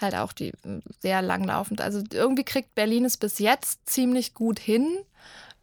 halt 0.00 0.14
auch 0.14 0.32
die 0.32 0.52
sehr 1.00 1.20
langlaufend. 1.20 1.80
Also 1.80 2.00
irgendwie 2.12 2.44
kriegt 2.44 2.76
Berlin 2.76 3.04
es 3.04 3.16
bis 3.16 3.40
jetzt 3.40 3.80
ziemlich 3.90 4.34
gut 4.34 4.60
hin, 4.60 4.86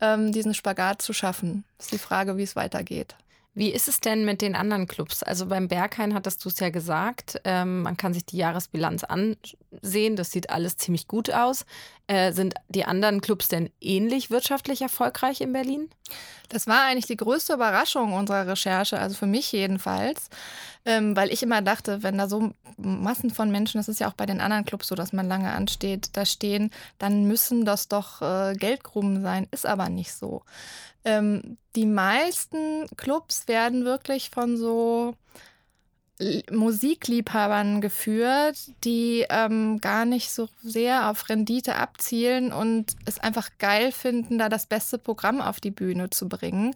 ähm, 0.01 0.31
diesen 0.31 0.53
Spagat 0.53 1.01
zu 1.01 1.13
schaffen. 1.13 1.63
Das 1.77 1.87
ist 1.87 1.93
die 1.93 1.97
Frage, 1.97 2.37
wie 2.37 2.43
es 2.43 2.55
weitergeht. 2.55 3.15
Wie 3.55 3.71
ist 3.71 3.87
es 3.87 3.99
denn 3.99 4.25
mit 4.25 4.41
den 4.41 4.55
anderen 4.55 4.87
Clubs? 4.87 5.23
Also 5.23 5.47
beim 5.47 5.67
Berghain 5.67 6.13
hattest 6.13 6.45
du 6.45 6.49
es 6.49 6.59
ja 6.59 6.69
gesagt, 6.69 7.41
ähm, 7.43 7.81
man 7.81 7.97
kann 7.97 8.13
sich 8.13 8.25
die 8.25 8.37
Jahresbilanz 8.37 9.03
ansehen, 9.03 10.15
das 10.15 10.31
sieht 10.31 10.49
alles 10.49 10.77
ziemlich 10.77 11.07
gut 11.07 11.29
aus. 11.33 11.65
Äh, 12.07 12.31
sind 12.31 12.53
die 12.69 12.85
anderen 12.85 13.21
Clubs 13.21 13.49
denn 13.49 13.69
ähnlich 13.81 14.29
wirtschaftlich 14.29 14.81
erfolgreich 14.81 15.41
in 15.41 15.51
Berlin? 15.51 15.89
Das 16.47 16.67
war 16.67 16.85
eigentlich 16.85 17.07
die 17.07 17.17
größte 17.17 17.53
Überraschung 17.53 18.13
unserer 18.13 18.47
Recherche, 18.47 18.99
also 18.99 19.15
für 19.15 19.27
mich 19.27 19.51
jedenfalls, 19.51 20.29
ähm, 20.89 21.15
weil 21.15 21.31
ich 21.31 21.43
immer 21.43 21.61
dachte, 21.61 22.01
wenn 22.01 22.17
da 22.17 22.27
so 22.27 22.51
Massen 22.77 23.29
von 23.29 23.51
Menschen, 23.51 23.77
das 23.77 23.87
ist 23.87 23.99
ja 23.99 24.09
auch 24.09 24.13
bei 24.15 24.25
den 24.25 24.41
anderen 24.41 24.65
Clubs 24.65 24.87
so, 24.87 24.95
dass 24.95 25.13
man 25.13 25.27
lange 25.27 25.51
ansteht, 25.51 26.09
da 26.13 26.25
stehen, 26.25 26.71
dann 26.97 27.25
müssen 27.25 27.63
das 27.63 27.89
doch 27.89 28.23
äh, 28.23 28.55
Geldgruben 28.55 29.21
sein, 29.21 29.47
ist 29.51 29.67
aber 29.67 29.87
nicht 29.89 30.11
so. 30.11 30.41
Ähm, 31.05 31.57
die 31.75 31.85
meisten 31.85 32.87
Clubs 32.97 33.47
werden 33.47 33.85
wirklich 33.85 34.31
von 34.31 34.57
so 34.57 35.13
Musikliebhabern 36.51 37.79
geführt, 37.79 38.57
die 38.83 39.25
ähm, 39.29 39.79
gar 39.79 40.03
nicht 40.03 40.31
so 40.31 40.49
sehr 40.61 41.09
auf 41.09 41.29
Rendite 41.29 41.75
abzielen 41.75 42.51
und 42.51 42.97
es 43.05 43.19
einfach 43.19 43.49
geil 43.57 43.93
finden, 43.93 44.37
da 44.37 44.49
das 44.49 44.65
beste 44.65 44.97
Programm 44.97 45.39
auf 45.39 45.61
die 45.61 45.71
Bühne 45.71 46.09
zu 46.09 46.27
bringen. 46.27 46.75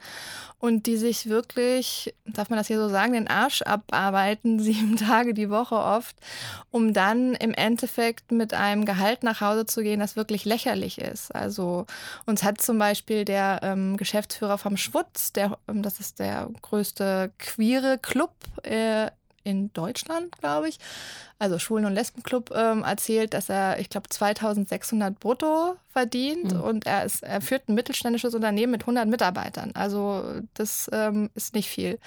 Und 0.60 0.86
die 0.86 0.95
sich 0.95 1.27
wirklich, 1.27 2.15
darf 2.25 2.49
man 2.49 2.56
das 2.56 2.67
hier 2.67 2.79
so 2.79 2.88
sagen, 2.88 3.12
den 3.12 3.27
Arsch 3.27 3.63
abarbeiten, 3.63 4.60
sieben 4.62 4.95
Tage 4.95 5.34
die 5.34 5.49
Woche 5.49 5.75
oft, 5.75 6.15
um 6.71 6.93
dann 6.93 7.34
im 7.34 7.53
Endeffekt 7.53 8.32
mit 8.32 8.53
einem 8.53 8.86
Gehalt 8.86 9.23
nach 9.23 9.41
Hause 9.41 9.65
zu 9.65 9.84
gehen, 9.84 9.99
das 9.99 10.15
wirklich 10.15 10.45
lächerlich 10.45 10.99
ist. 10.99 11.36
Also 11.36 11.86
uns 12.25 12.43
hat 12.43 12.62
zum 12.62 12.79
Beispiel 12.79 13.25
der 13.25 13.60
ähm, 13.62 13.97
Geschäftsführer 13.97 14.58
vom 14.58 14.77
Schwutz, 14.77 15.34
der, 15.34 15.58
ähm, 15.67 15.84
das 15.84 15.99
ist 15.99 16.19
der 16.19 16.49
größte 16.62 17.34
queere 17.38 17.97
Club 17.97 18.32
äh, 18.63 19.12
in 19.43 19.71
Deutschland, 19.73 20.38
glaube 20.38 20.69
ich, 20.69 20.79
also 21.43 21.60
Schwulen- 21.60 21.84
und 21.84 21.93
Lesbenclub, 21.93 22.51
ähm, 22.56 22.84
erzählt, 22.84 23.34
dass 23.34 23.49
er, 23.49 23.77
ich 23.77 23.89
glaube, 23.89 24.08
2600 24.08 25.19
brutto 25.19 25.75
verdient 25.91 26.53
mhm. 26.53 26.62
und 26.62 26.86
er, 26.86 27.03
ist, 27.03 27.21
er 27.21 27.41
führt 27.41 27.67
ein 27.67 27.75
mittelständisches 27.75 28.34
Unternehmen 28.34 28.71
mit 28.71 28.84
100 28.84 29.10
Mitarbeitern. 29.10 29.71
Also 29.73 30.23
das 30.53 30.89
ähm, 30.93 31.29
ist 31.36 31.53
nicht 31.53 31.67
viel. 31.67 31.99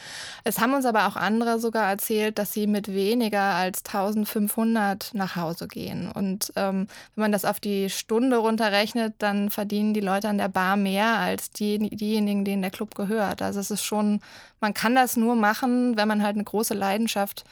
Es 0.42 0.58
haben 0.58 0.72
uns 0.72 0.86
aber 0.86 1.06
auch 1.06 1.16
andere 1.16 1.60
sogar 1.60 1.86
erzählt, 1.90 2.38
dass 2.38 2.54
sie 2.54 2.66
mit 2.66 2.88
weniger 2.88 3.42
als 3.42 3.84
1500 3.84 5.10
nach 5.12 5.36
Hause 5.36 5.68
gehen. 5.68 6.10
Und 6.10 6.50
ähm, 6.56 6.88
wenn 7.14 7.22
man 7.22 7.32
das 7.32 7.44
auf 7.44 7.60
die 7.60 7.90
Stunde 7.90 8.38
runterrechnet, 8.38 9.16
dann 9.18 9.50
verdienen 9.50 9.92
die 9.92 10.00
Leute 10.00 10.30
an 10.30 10.38
der 10.38 10.48
Bar 10.48 10.78
mehr 10.78 11.18
als 11.18 11.50
die, 11.50 11.78
diejenigen, 11.78 12.46
denen 12.46 12.62
der 12.62 12.70
Club 12.70 12.94
gehört. 12.94 13.42
Also 13.42 13.60
es 13.60 13.70
ist 13.70 13.84
schon, 13.84 14.20
man 14.60 14.72
kann 14.72 14.94
das 14.94 15.18
nur 15.18 15.36
machen, 15.36 15.98
wenn 15.98 16.08
man 16.08 16.22
halt 16.22 16.36
eine 16.36 16.44
große 16.44 16.72
Leidenschaft 16.72 17.44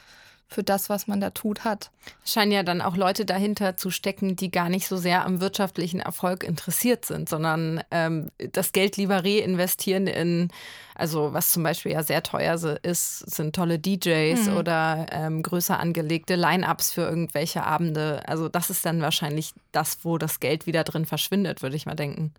für 0.47 0.63
das, 0.63 0.89
was 0.89 1.07
man 1.07 1.19
da 1.19 1.31
tut, 1.31 1.63
hat. 1.63 1.91
Es 2.23 2.33
scheinen 2.33 2.51
ja 2.51 2.63
dann 2.63 2.81
auch 2.81 2.95
Leute 2.95 3.25
dahinter 3.25 3.77
zu 3.77 3.89
stecken, 3.89 4.35
die 4.35 4.51
gar 4.51 4.69
nicht 4.69 4.87
so 4.87 4.97
sehr 4.97 5.25
am 5.25 5.41
wirtschaftlichen 5.41 5.99
Erfolg 5.99 6.43
interessiert 6.43 7.05
sind, 7.05 7.27
sondern 7.29 7.83
ähm, 7.91 8.29
das 8.51 8.71
Geld 8.71 8.97
lieber 8.97 9.23
reinvestieren 9.23 10.07
in 10.07 10.49
also 10.95 11.33
was 11.33 11.51
zum 11.51 11.63
Beispiel 11.63 11.91
ja 11.91 12.03
sehr 12.03 12.23
teuer 12.23 12.55
ist, 12.83 13.19
sind 13.19 13.55
tolle 13.55 13.79
DJs 13.79 14.47
mhm. 14.47 14.57
oder 14.57 15.05
ähm, 15.11 15.43
größer 15.43 15.79
angelegte 15.79 16.35
Line-ups 16.35 16.91
für 16.91 17.01
irgendwelche 17.01 17.63
Abende. 17.63 18.21
Also 18.27 18.49
das 18.49 18.69
ist 18.69 18.85
dann 18.85 19.01
wahrscheinlich 19.01 19.53
das, 19.71 19.99
wo 20.03 20.17
das 20.17 20.39
Geld 20.39 20.67
wieder 20.67 20.83
drin 20.83 21.05
verschwindet, 21.05 21.61
würde 21.61 21.75
ich 21.75 21.85
mal 21.85 21.95
denken. 21.95 22.33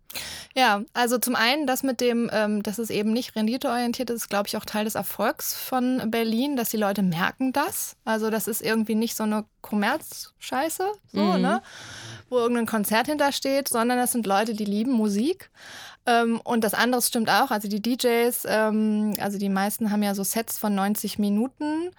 Ja, 0.55 0.83
also 0.95 1.19
zum 1.19 1.37
einen 1.37 1.67
das 1.67 1.83
mit 1.83 2.01
dem, 2.01 2.31
ähm, 2.33 2.63
dass 2.63 2.79
es 2.79 2.91
eben 2.91 3.13
nicht 3.13 3.37
renditeorientiert 3.37 4.11
ist, 4.11 4.29
glaube 4.29 4.49
ich 4.49 4.57
auch 4.57 4.65
Teil 4.65 4.85
des 4.85 4.95
Erfolgs 4.95 5.55
von 5.55 6.11
Berlin, 6.11 6.57
dass 6.57 6.71
die 6.71 6.79
Leute 6.79 7.03
merken 7.03 7.53
das. 7.53 7.97
Also 8.05 8.31
das 8.31 8.49
ist 8.49 8.63
irgendwie 8.63 8.95
nicht 8.95 9.17
so 9.17 9.25
eine 9.25 9.45
Kommerzscheiße, 9.61 10.93
so, 11.13 11.21
mhm. 11.21 11.41
ne? 11.41 11.63
wo 12.31 12.39
irgendein 12.39 12.67
Konzert 12.67 13.07
hintersteht, 13.09 13.69
sondern 13.69 13.99
das 13.99 14.13
sind 14.13 14.27
Leute, 14.27 14.55
die 14.55 14.65
lieben 14.65 14.93
Musik. 14.93 15.51
Ähm, 16.07 16.41
und 16.45 16.63
das 16.65 16.75
andere 16.75 17.03
stimmt 17.03 17.29
auch. 17.29 17.51
Also 17.51 17.69
die 17.69 17.83
DJs, 17.83 18.47
ähm, 18.49 19.13
also 19.21 19.39
die 19.39 19.49
meisten 19.49 19.91
haben 19.91 20.03
ja 20.03 20.15
so 20.15 20.23
Sets 20.23 20.59
von 20.59 20.75
90 20.75 21.19
Minuten. 21.19 21.91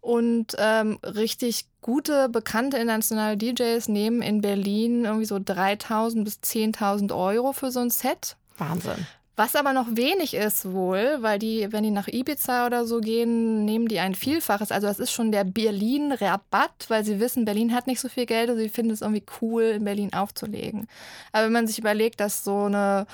Und 0.00 0.54
ähm, 0.58 0.98
richtig 1.02 1.66
gute, 1.80 2.28
bekannte 2.28 2.76
internationale 2.76 3.36
DJs 3.36 3.88
nehmen 3.88 4.22
in 4.22 4.40
Berlin 4.40 5.04
irgendwie 5.04 5.24
so 5.24 5.34
3.000 5.36 6.22
bis 6.22 6.38
10.000 6.44 7.16
Euro 7.16 7.52
für 7.52 7.72
so 7.72 7.80
ein 7.80 7.90
Set. 7.90 8.36
Wahnsinn. 8.56 9.06
Was 9.38 9.54
aber 9.54 9.74
noch 9.74 9.88
wenig 9.90 10.32
ist 10.32 10.72
wohl, 10.72 11.18
weil 11.20 11.38
die, 11.38 11.70
wenn 11.70 11.84
die 11.84 11.90
nach 11.90 12.08
Ibiza 12.08 12.66
oder 12.66 12.86
so 12.86 13.00
gehen, 13.00 13.66
nehmen 13.66 13.86
die 13.86 14.00
ein 14.00 14.14
Vielfaches. 14.14 14.72
Also 14.72 14.86
das 14.86 14.98
ist 14.98 15.12
schon 15.12 15.30
der 15.30 15.44
Berlin-Rabatt, 15.44 16.86
weil 16.88 17.04
sie 17.04 17.20
wissen, 17.20 17.44
Berlin 17.44 17.74
hat 17.74 17.86
nicht 17.86 18.00
so 18.00 18.08
viel 18.08 18.24
Geld 18.24 18.48
und 18.48 18.56
sie 18.56 18.70
finden 18.70 18.92
es 18.92 19.02
irgendwie 19.02 19.26
cool, 19.42 19.62
in 19.64 19.84
Berlin 19.84 20.14
aufzulegen. 20.14 20.88
Aber 21.32 21.44
wenn 21.44 21.52
man 21.52 21.66
sich 21.66 21.78
überlegt, 21.78 22.20
dass 22.20 22.44
so 22.44 22.64
eine 22.64 23.06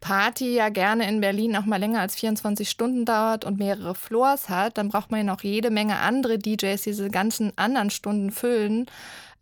Party 0.00 0.54
ja 0.54 0.68
gerne 0.68 1.08
in 1.08 1.22
Berlin 1.22 1.56
auch 1.56 1.64
mal 1.64 1.78
länger 1.78 2.00
als 2.00 2.16
24 2.16 2.68
Stunden 2.68 3.06
dauert 3.06 3.46
und 3.46 3.58
mehrere 3.58 3.94
Floors 3.94 4.50
hat, 4.50 4.76
dann 4.76 4.90
braucht 4.90 5.10
man 5.10 5.20
ja 5.20 5.24
noch 5.24 5.42
jede 5.42 5.70
Menge 5.70 5.98
andere 5.98 6.38
DJs, 6.38 6.82
die 6.82 6.90
diese 6.90 7.08
ganzen 7.08 7.56
anderen 7.56 7.88
Stunden 7.88 8.30
füllen. 8.30 8.86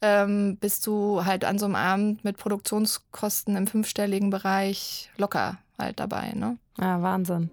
Ähm, 0.06 0.58
bist 0.58 0.86
du 0.86 1.24
halt 1.24 1.46
an 1.46 1.58
so 1.58 1.64
einem 1.64 1.76
Abend 1.76 2.24
mit 2.24 2.36
Produktionskosten 2.36 3.56
im 3.56 3.66
fünfstelligen 3.66 4.28
Bereich 4.28 5.08
locker 5.16 5.56
halt 5.78 5.98
dabei. 5.98 6.32
Ne? 6.34 6.58
Ja, 6.78 7.00
Wahnsinn. 7.00 7.48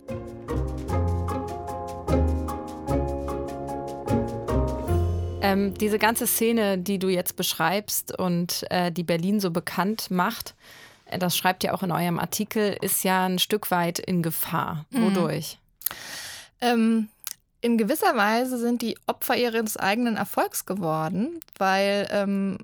Ähm, 5.42 5.74
diese 5.76 5.98
ganze 5.98 6.28
Szene, 6.28 6.78
die 6.78 7.00
du 7.00 7.08
jetzt 7.08 7.38
beschreibst 7.38 8.20
und 8.20 8.66
äh, 8.70 8.92
die 8.92 9.04
Berlin 9.04 9.40
so 9.40 9.50
bekannt 9.50 10.12
macht, 10.12 10.54
äh, 11.06 11.18
das 11.18 11.38
schreibt 11.38 11.64
ihr 11.64 11.74
auch 11.74 11.84
in 11.84 11.92
eurem 11.94 12.20
Artikel, 12.20 12.76
ist 12.82 13.06
ja 13.06 13.28
ein 13.28 13.40
Stück 13.40 13.72
weit 13.72 13.98
in 13.98 14.22
Gefahr. 14.22 14.86
Mhm. 14.90 15.06
Wodurch? 15.06 15.58
Ähm, 16.60 17.08
in 17.62 17.78
gewisser 17.78 18.16
Weise 18.16 18.58
sind 18.58 18.82
die 18.82 18.98
Opfer 19.06 19.38
ihres 19.38 19.78
eigenen 19.78 20.18
Erfolgs 20.18 20.66
geworden, 20.66 21.40
weil 21.60 22.08
ähm, 22.12 22.58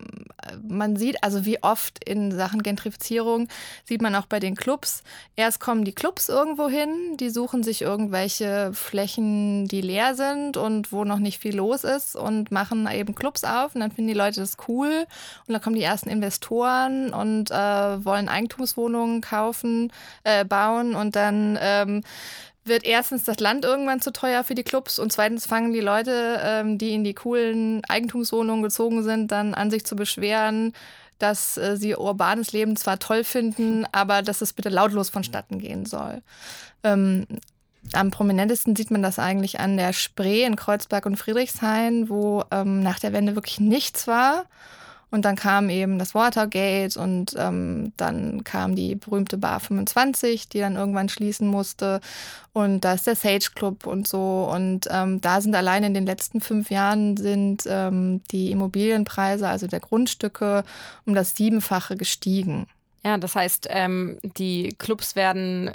man 0.68 0.96
sieht, 0.96 1.24
also 1.24 1.46
wie 1.46 1.62
oft 1.62 2.04
in 2.04 2.32
Sachen 2.32 2.64
Gentrifizierung 2.64 3.48
sieht 3.86 4.02
man 4.02 4.16
auch 4.16 4.26
bei 4.26 4.40
den 4.40 4.56
Clubs, 4.56 5.04
erst 5.36 5.60
kommen 5.60 5.86
die 5.86 5.92
Clubs 5.92 6.30
irgendwo 6.30 6.68
hin, 6.68 7.16
die 7.20 7.30
suchen 7.30 7.62
sich 7.62 7.84
irgendwelche 7.84 8.72
Flächen, 8.74 9.68
die 9.68 9.82
leer 9.82 10.16
sind 10.16 10.58
und 10.58 10.92
wo 10.92 11.04
noch 11.04 11.20
nicht 11.20 11.38
viel 11.38 11.56
los 11.56 11.84
ist 11.84 12.16
und 12.16 12.52
machen 12.52 12.90
eben 12.92 13.14
Clubs 13.14 13.44
auf 13.44 13.76
und 13.76 13.82
dann 13.82 13.92
finden 13.92 14.10
die 14.10 14.18
Leute 14.18 14.40
das 14.40 14.58
cool 14.68 15.06
und 15.48 15.54
dann 15.54 15.62
kommen 15.62 15.76
die 15.76 15.84
ersten 15.84 16.10
Investoren 16.10 17.14
und 17.14 17.52
äh, 17.52 18.04
wollen 18.04 18.30
Eigentumswohnungen 18.30 19.22
kaufen, 19.22 19.92
äh, 20.24 20.44
bauen 20.44 20.96
und 20.96 21.16
dann 21.16 21.60
ähm, 21.62 22.04
wird 22.68 22.86
erstens 22.86 23.24
das 23.24 23.40
Land 23.40 23.66
irgendwann 23.66 24.02
zu 24.02 24.12
teuer 24.12 24.44
für 24.44 24.56
die 24.56 24.64
Clubs 24.64 25.00
und 25.00 25.12
zweitens 25.12 25.46
fangen 25.46 25.74
die 25.74 25.82
Leute, 25.82 26.40
ähm, 26.44 26.78
die 26.78 26.94
in 26.94 27.04
die 27.04 27.14
coolen 27.14 27.84
Eigentumswohnungen 27.88 28.64
gezogen 28.64 29.04
sind, 29.04 29.32
dann 29.32 29.54
an 29.54 29.72
sich 29.72 29.86
zu 29.86 29.96
beschweren, 29.96 30.74
dass 31.20 31.58
äh, 31.58 31.78
sie 31.78 31.96
urbanes 31.96 32.52
Leben 32.52 32.76
zwar 32.76 33.00
toll 33.00 33.24
finden, 33.24 33.86
aber 33.92 34.22
dass 34.22 34.42
es 34.42 34.54
bitte 34.54 34.70
lautlos 34.70 35.10
vonstatten 35.10 35.60
gehen 35.60 35.86
soll. 35.86 36.22
Ähm, 36.84 37.26
am 37.94 38.12
prominentesten 38.12 38.76
sieht 38.76 38.92
man 38.92 39.02
das 39.02 39.20
eigentlich 39.20 39.60
an 39.60 39.78
der 39.78 39.94
Spree 39.94 40.44
in 40.44 40.56
Kreuzberg 40.56 41.06
und 41.06 41.16
Friedrichshain, 41.16 42.10
wo 42.10 42.44
ähm, 42.52 42.82
nach 42.82 43.00
der 43.00 43.14
Wende 43.14 43.36
wirklich 43.36 43.60
nichts 43.60 44.08
war. 44.08 44.46
Und 45.10 45.24
dann 45.24 45.38
kam 45.38 45.70
eben 45.70 46.00
das 46.00 46.14
Watergate 46.14 46.98
und 46.98 47.34
ähm, 47.38 47.94
dann 47.96 48.44
kam 48.44 48.76
die 48.76 48.96
berühmte 48.96 49.38
Bar 49.38 49.62
25, 49.62 50.50
die 50.50 50.60
dann 50.60 50.76
irgendwann 50.76 51.08
schließen 51.08 51.48
musste. 51.48 52.02
Und 52.52 52.82
da 52.82 52.94
ist 52.94 53.08
der 53.08 53.16
Sage 53.16 53.52
Club 53.56 53.88
und 53.88 54.08
so. 54.08 54.50
Und 54.52 54.88
ähm, 54.92 55.22
da 55.22 55.40
sind 55.40 55.56
allein 55.56 55.84
in 55.84 55.94
den 55.94 56.06
letzten 56.06 56.42
fünf 56.42 56.70
Jahren 56.72 57.16
sind 57.16 57.64
ähm, 57.68 58.22
die 58.32 58.52
Immobilienpreise, 58.52 59.48
also 59.48 59.68
der 59.68 59.80
Grundstücke, 59.80 60.64
um 61.06 61.14
das 61.14 61.36
Siebenfache 61.36 61.96
gestiegen. 61.96 62.68
Ja, 63.04 63.18
das 63.18 63.36
heißt, 63.36 63.68
ähm, 63.70 64.18
die 64.24 64.76
Clubs 64.78 65.16
werden 65.16 65.72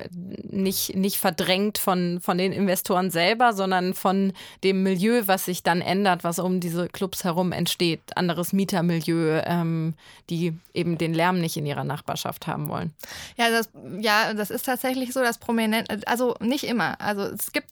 nicht, 0.51 0.97
nicht 0.97 1.19
verdrängt 1.19 1.79
von, 1.79 2.21
von 2.21 2.37
den 2.37 2.53
Investoren 2.53 3.11
selber, 3.11 3.53
sondern 3.53 3.95
von 3.95 4.33
dem 4.65 4.83
Milieu, 4.83 5.23
was 5.27 5.45
sich 5.47 5.63
dann 5.63 5.81
ändert, 5.81 6.25
was 6.25 6.39
um 6.39 6.61
diese 6.61 6.89
Clubs 6.89 7.25
herum 7.25 7.53
entsteht. 7.53 8.01
Anderes 8.17 8.53
Mietermilieu, 8.53 9.41
ähm, 9.45 9.95
die 10.31 10.55
eben 10.75 10.99
den 10.99 11.15
Lärm 11.15 11.41
nicht 11.41 11.57
in 11.57 11.65
ihrer 11.65 11.85
Nachbarschaft 11.85 12.47
haben 12.47 12.69
wollen. 12.69 12.93
Ja, 13.37 13.51
das, 13.51 13.71
ja, 14.01 14.35
das 14.35 14.51
ist 14.51 14.67
tatsächlich 14.67 15.13
so, 15.13 15.21
dass 15.21 15.39
prominent, 15.39 16.07
also 16.07 16.35
nicht 16.41 16.65
immer. 16.65 17.01
Also 17.01 17.23
es 17.23 17.53
gibt 17.53 17.69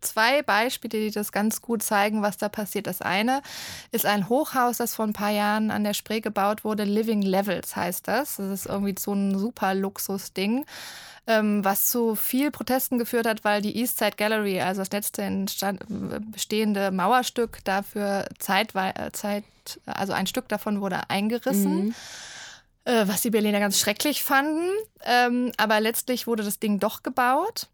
zwei 0.00 0.42
Beispiele, 0.42 0.98
die 0.98 1.10
das 1.10 1.32
ganz 1.32 1.60
gut 1.60 1.82
zeigen, 1.82 2.22
was 2.22 2.36
da 2.36 2.48
passiert. 2.48 2.86
Das 2.86 3.02
eine 3.02 3.42
ist 3.90 4.06
ein 4.06 4.28
Hochhaus, 4.28 4.78
das 4.78 4.94
vor 4.94 5.06
ein 5.06 5.12
paar 5.12 5.30
Jahren 5.30 5.70
an 5.70 5.84
der 5.84 5.94
Spree 5.94 6.20
gebaut 6.20 6.64
wurde. 6.64 6.84
Living 6.84 7.22
Levels 7.22 7.76
heißt 7.76 8.08
das. 8.08 8.36
Das 8.36 8.48
ist 8.50 8.66
irgendwie 8.66 8.94
so 8.98 9.12
ein 9.12 9.38
super 9.38 9.74
Luxusding. 9.74 10.64
Ähm, 11.28 11.64
was 11.64 11.86
zu 11.86 12.16
viel 12.16 12.50
Protesten 12.50 12.98
geführt 12.98 13.28
hat, 13.28 13.44
weil 13.44 13.62
die 13.62 13.76
East 13.76 13.98
Side 13.98 14.16
Gallery, 14.16 14.60
also 14.60 14.80
das 14.80 14.90
letzte 14.90 15.46
bestehende 16.32 16.90
Mauerstück, 16.90 17.58
dafür 17.62 18.26
Zeit, 18.40 18.72
Zeit 19.12 19.44
also 19.86 20.14
ein 20.14 20.26
Stück 20.26 20.48
davon 20.48 20.80
wurde 20.80 21.08
eingerissen. 21.08 21.86
Mhm 21.86 21.94
äh, 22.84 23.06
was 23.06 23.22
die 23.22 23.30
Berliner 23.30 23.60
ganz 23.60 23.78
schrecklich 23.78 24.22
fanden. 24.22 24.68
Ähm, 25.04 25.52
aber 25.56 25.80
letztlich 25.80 26.26
wurde 26.26 26.42
das 26.42 26.58
Ding 26.58 26.78
doch 26.78 27.02
gebaut. 27.02 27.68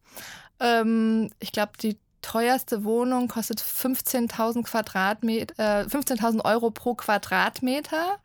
Ähm, 0.60 1.30
ich 1.40 1.52
glaube, 1.52 1.72
die 1.80 1.98
teuerste 2.22 2.84
Wohnung 2.84 3.28
kostet 3.28 3.60
15.000 3.60 4.64
Quadratmeter, 4.64 5.82
äh, 5.82 5.88
15.000 5.88 6.44
Euro 6.44 6.70
pro 6.70 6.94
Quadratmeter. 6.94 8.18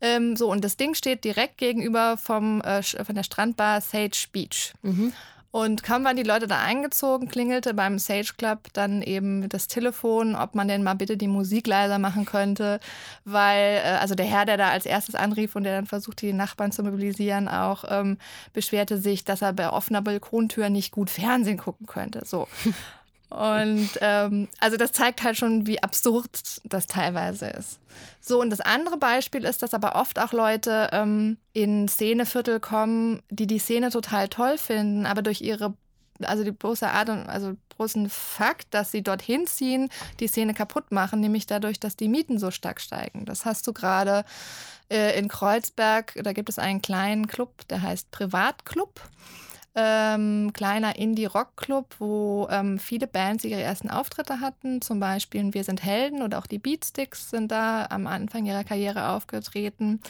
Ähm, 0.00 0.36
so, 0.36 0.50
und 0.50 0.64
das 0.64 0.76
Ding 0.76 0.94
steht 0.94 1.24
direkt 1.24 1.58
gegenüber 1.58 2.16
vom, 2.16 2.60
äh, 2.62 2.82
von 2.82 3.14
der 3.14 3.22
Strandbar 3.22 3.80
Sage 3.80 4.26
Beach. 4.32 4.74
Mhm. 4.82 5.12
Und 5.50 5.82
kaum 5.82 6.04
waren 6.04 6.16
die 6.16 6.24
Leute 6.24 6.46
da 6.46 6.60
eingezogen, 6.60 7.28
klingelte 7.28 7.72
beim 7.72 7.98
Sage 7.98 8.34
Club 8.36 8.68
dann 8.74 9.00
eben 9.00 9.48
das 9.48 9.66
Telefon, 9.66 10.34
ob 10.34 10.54
man 10.54 10.68
denn 10.68 10.82
mal 10.82 10.94
bitte 10.94 11.16
die 11.16 11.26
Musik 11.26 11.66
leiser 11.66 11.98
machen 11.98 12.26
könnte, 12.26 12.80
weil, 13.24 13.80
äh, 13.82 13.96
also 13.98 14.14
der 14.14 14.26
Herr, 14.26 14.44
der 14.44 14.58
da 14.58 14.68
als 14.68 14.84
erstes 14.84 15.14
anrief 15.14 15.56
und 15.56 15.64
der 15.64 15.76
dann 15.76 15.86
versuchte, 15.86 16.26
die 16.26 16.34
Nachbarn 16.34 16.70
zu 16.70 16.82
mobilisieren, 16.82 17.48
auch 17.48 17.84
ähm, 17.88 18.18
beschwerte 18.52 18.98
sich, 18.98 19.24
dass 19.24 19.40
er 19.40 19.54
bei 19.54 19.70
offener 19.70 20.02
Balkontür 20.02 20.68
nicht 20.68 20.92
gut 20.92 21.08
Fernsehen 21.08 21.58
gucken 21.58 21.86
könnte. 21.86 22.22
So. 22.26 22.46
Und 23.30 23.90
ähm, 24.00 24.48
also 24.58 24.76
das 24.76 24.92
zeigt 24.92 25.22
halt 25.22 25.36
schon, 25.36 25.66
wie 25.66 25.82
absurd 25.82 26.60
das 26.64 26.86
teilweise 26.86 27.46
ist. 27.46 27.78
So, 28.20 28.40
und 28.40 28.50
das 28.50 28.60
andere 28.60 28.96
Beispiel 28.96 29.44
ist, 29.44 29.62
dass 29.62 29.74
aber 29.74 29.96
oft 29.96 30.18
auch 30.18 30.32
Leute 30.32 30.88
ähm, 30.92 31.36
in 31.52 31.88
Szeneviertel 31.88 32.58
kommen, 32.60 33.22
die 33.28 33.46
die 33.46 33.58
Szene 33.58 33.90
total 33.90 34.28
toll 34.28 34.56
finden, 34.56 35.04
aber 35.04 35.22
durch 35.22 35.40
ihre 35.40 35.74
also 36.24 36.42
die 36.42 36.50
bloße 36.50 36.88
Art 36.88 37.10
und 37.10 37.28
also 37.28 37.54
großen 37.76 38.10
Fakt, 38.10 38.74
dass 38.74 38.90
sie 38.90 39.02
dorthin 39.02 39.46
ziehen, 39.46 39.88
die 40.18 40.26
Szene 40.26 40.52
kaputt 40.52 40.90
machen, 40.90 41.20
nämlich 41.20 41.46
dadurch, 41.46 41.78
dass 41.78 41.96
die 41.96 42.08
Mieten 42.08 42.38
so 42.38 42.50
stark 42.50 42.80
steigen. 42.80 43.24
Das 43.24 43.44
hast 43.44 43.66
du 43.66 43.72
gerade 43.72 44.24
äh, 44.90 45.16
in 45.18 45.28
Kreuzberg, 45.28 46.18
da 46.22 46.32
gibt 46.32 46.48
es 46.48 46.58
einen 46.58 46.82
kleinen 46.82 47.28
Club, 47.28 47.66
der 47.68 47.82
heißt 47.82 48.10
Privatclub 48.10 49.00
ähm, 49.80 50.52
kleiner 50.52 50.96
Indie-Rock-Club, 50.96 51.94
wo 52.00 52.48
ähm, 52.50 52.80
viele 52.80 53.06
Bands 53.06 53.44
ihre 53.44 53.60
ersten 53.60 53.90
Auftritte 53.90 54.40
hatten. 54.40 54.82
Zum 54.82 54.98
Beispiel 54.98 55.54
Wir 55.54 55.62
sind 55.62 55.84
Helden 55.84 56.22
oder 56.22 56.40
auch 56.40 56.48
die 56.48 56.58
Beatsticks 56.58 57.30
sind 57.30 57.52
da 57.52 57.86
am 57.88 58.08
Anfang 58.08 58.44
ihrer 58.44 58.64
Karriere 58.64 59.10
aufgetreten. 59.10 60.00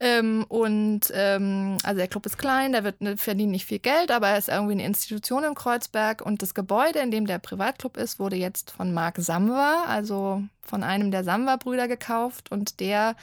Ähm, 0.00 0.46
und 0.48 1.12
ähm, 1.12 1.76
also 1.82 1.98
der 1.98 2.08
Club 2.08 2.24
ist 2.24 2.38
klein, 2.38 2.72
der 2.72 2.84
wird, 2.84 3.02
ne, 3.02 3.18
verdient 3.18 3.50
nicht 3.50 3.66
viel 3.66 3.80
Geld, 3.80 4.10
aber 4.10 4.28
er 4.28 4.38
ist 4.38 4.48
irgendwie 4.48 4.72
eine 4.72 4.86
Institution 4.86 5.44
in 5.44 5.54
Kreuzberg. 5.54 6.22
Und 6.22 6.40
das 6.40 6.54
Gebäude, 6.54 7.00
in 7.00 7.10
dem 7.10 7.26
der 7.26 7.38
Privatclub 7.38 7.98
ist, 7.98 8.18
wurde 8.18 8.36
jetzt 8.36 8.70
von 8.70 8.94
Marc 8.94 9.18
Samwer, 9.18 9.84
also 9.88 10.42
von 10.62 10.82
einem 10.82 11.10
der 11.10 11.22
Samwer-Brüder 11.22 11.86
gekauft. 11.86 12.50
Und 12.50 12.80
der 12.80 13.14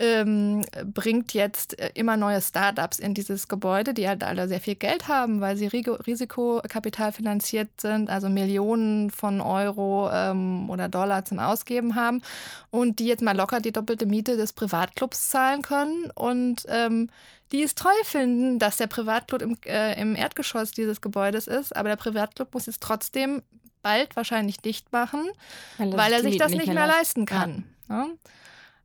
ähm, 0.00 0.64
bringt 0.94 1.34
jetzt 1.34 1.78
äh, 1.78 1.90
immer 1.94 2.16
neue 2.16 2.40
Startups 2.40 2.98
in 2.98 3.12
dieses 3.12 3.48
Gebäude, 3.48 3.92
die 3.92 4.08
halt 4.08 4.24
alle 4.24 4.48
sehr 4.48 4.60
viel 4.60 4.74
Geld 4.74 5.08
haben, 5.08 5.42
weil 5.42 5.58
sie 5.58 5.66
Risikokapital 5.66 7.12
finanziert 7.12 7.68
sind, 7.78 8.08
also 8.08 8.30
Millionen 8.30 9.10
von 9.10 9.42
Euro 9.42 10.10
ähm, 10.10 10.70
oder 10.70 10.88
Dollar 10.88 11.26
zum 11.26 11.38
Ausgeben 11.38 11.96
haben 11.96 12.22
und 12.70 12.98
die 12.98 13.06
jetzt 13.06 13.22
mal 13.22 13.36
locker 13.36 13.60
die 13.60 13.72
doppelte 13.72 14.06
Miete 14.06 14.38
des 14.38 14.54
Privatclubs 14.54 15.28
zahlen 15.28 15.60
können 15.60 16.10
und 16.14 16.64
ähm, 16.68 17.10
die 17.52 17.62
es 17.62 17.74
toll 17.74 17.92
finden, 18.04 18.58
dass 18.58 18.78
der 18.78 18.86
Privatclub 18.86 19.42
im, 19.42 19.58
äh, 19.66 20.00
im 20.00 20.16
Erdgeschoss 20.16 20.70
dieses 20.70 21.02
Gebäudes 21.02 21.46
ist, 21.46 21.76
aber 21.76 21.90
der 21.90 21.96
Privatclub 21.96 22.54
muss 22.54 22.66
jetzt 22.66 22.80
trotzdem 22.80 23.42
bald 23.82 24.16
wahrscheinlich 24.16 24.60
dicht 24.60 24.92
machen, 24.92 25.28
weil, 25.76 25.92
weil 25.92 26.12
er 26.14 26.22
sich 26.22 26.38
das 26.38 26.52
nicht 26.52 26.72
mehr, 26.72 26.86
leisten 26.86 27.26
kann. 27.26 27.64
Ja. 27.90 28.04
Ja? 28.04 28.06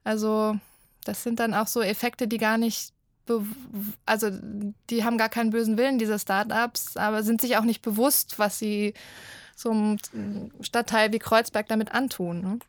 Also 0.04 0.60
das 1.08 1.24
sind 1.24 1.40
dann 1.40 1.54
auch 1.54 1.68
so 1.68 1.82
Effekte, 1.82 2.28
die 2.28 2.38
gar 2.38 2.58
nicht, 2.58 2.94
also 4.06 4.30
die 4.90 5.04
haben 5.04 5.18
gar 5.18 5.30
keinen 5.30 5.52
bösen 5.52 5.78
Willen, 5.78 5.98
diese 5.98 6.20
Startups, 6.20 6.98
aber 6.98 7.24
sind 7.24 7.42
sich 7.42 7.58
auch 7.58 7.64
nicht 7.64 7.82
bewusst, 7.82 8.38
was 8.38 8.60
sie 8.60 8.94
so 9.56 9.72
einem 9.72 9.98
Stadtteil 10.60 11.14
wie 11.14 11.20
Kreuzberg 11.20 11.68
damit 11.70 11.94
antun. 11.94 12.42
Ne? 12.42 12.60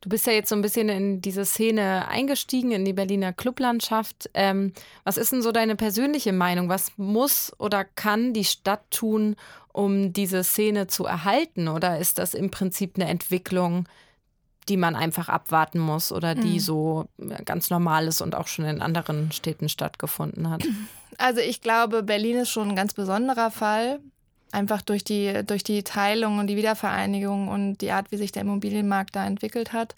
Du 0.00 0.08
bist 0.08 0.26
ja 0.26 0.32
jetzt 0.32 0.48
so 0.48 0.54
ein 0.54 0.62
bisschen 0.62 0.88
in 0.88 1.20
diese 1.20 1.44
Szene 1.44 2.08
eingestiegen, 2.08 2.72
in 2.72 2.86
die 2.86 2.94
Berliner 2.94 3.34
Clublandschaft. 3.34 4.30
Ähm, 4.32 4.72
was 5.04 5.18
ist 5.18 5.32
denn 5.32 5.42
so 5.42 5.52
deine 5.52 5.76
persönliche 5.76 6.32
Meinung? 6.32 6.70
Was 6.70 6.92
muss 6.96 7.52
oder 7.58 7.84
kann 7.84 8.32
die 8.32 8.44
Stadt 8.44 8.90
tun, 8.90 9.36
um 9.72 10.14
diese 10.14 10.42
Szene 10.42 10.86
zu 10.86 11.04
erhalten? 11.04 11.68
Oder 11.68 11.98
ist 11.98 12.18
das 12.18 12.32
im 12.32 12.50
Prinzip 12.50 12.96
eine 12.96 13.08
Entwicklung, 13.08 13.86
die 14.68 14.76
man 14.76 14.94
einfach 14.96 15.28
abwarten 15.28 15.78
muss 15.78 16.12
oder 16.12 16.34
die 16.34 16.54
mhm. 16.54 16.60
so 16.60 17.04
ganz 17.44 17.70
normal 17.70 18.06
ist 18.06 18.20
und 18.20 18.34
auch 18.34 18.46
schon 18.46 18.64
in 18.64 18.82
anderen 18.82 19.32
Städten 19.32 19.68
stattgefunden 19.68 20.50
hat? 20.50 20.64
Also 21.18 21.40
ich 21.40 21.60
glaube, 21.60 22.02
Berlin 22.02 22.38
ist 22.38 22.50
schon 22.50 22.70
ein 22.70 22.76
ganz 22.76 22.94
besonderer 22.94 23.50
Fall. 23.50 24.00
Einfach 24.52 24.82
durch 24.82 25.04
die, 25.04 25.44
durch 25.46 25.62
die 25.62 25.84
Teilung 25.84 26.38
und 26.38 26.48
die 26.48 26.56
Wiedervereinigung 26.56 27.46
und 27.46 27.78
die 27.78 27.92
Art, 27.92 28.10
wie 28.10 28.16
sich 28.16 28.32
der 28.32 28.42
Immobilienmarkt 28.42 29.14
da 29.14 29.24
entwickelt 29.24 29.72
hat. 29.72 29.94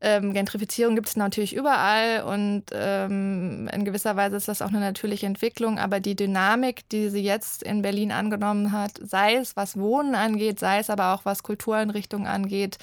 Ähm, 0.00 0.32
Gentrifizierung 0.34 0.94
gibt 0.94 1.08
es 1.08 1.16
natürlich 1.16 1.52
überall 1.56 2.22
und 2.22 2.64
ähm, 2.72 3.68
in 3.72 3.84
gewisser 3.84 4.14
Weise 4.14 4.36
ist 4.36 4.46
das 4.46 4.62
auch 4.62 4.68
eine 4.68 4.78
natürliche 4.78 5.26
Entwicklung. 5.26 5.80
Aber 5.80 5.98
die 5.98 6.14
Dynamik, 6.14 6.88
die 6.90 7.08
sie 7.08 7.22
jetzt 7.22 7.64
in 7.64 7.82
Berlin 7.82 8.12
angenommen 8.12 8.70
hat, 8.70 8.92
sei 9.02 9.34
es 9.34 9.56
was 9.56 9.76
Wohnen 9.76 10.14
angeht, 10.14 10.60
sei 10.60 10.78
es 10.78 10.90
aber 10.90 11.14
auch 11.14 11.24
was 11.24 11.42
Kultureinrichtungen 11.42 12.28
angeht, 12.28 12.78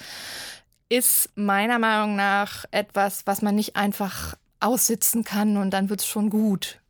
ist 0.88 1.30
meiner 1.34 1.78
Meinung 1.78 2.16
nach 2.16 2.64
etwas, 2.70 3.26
was 3.26 3.42
man 3.42 3.54
nicht 3.54 3.76
einfach 3.76 4.36
aussitzen 4.60 5.24
kann 5.24 5.56
und 5.56 5.70
dann 5.70 5.90
wird 5.90 6.00
es 6.00 6.06
schon 6.06 6.30
gut. 6.30 6.80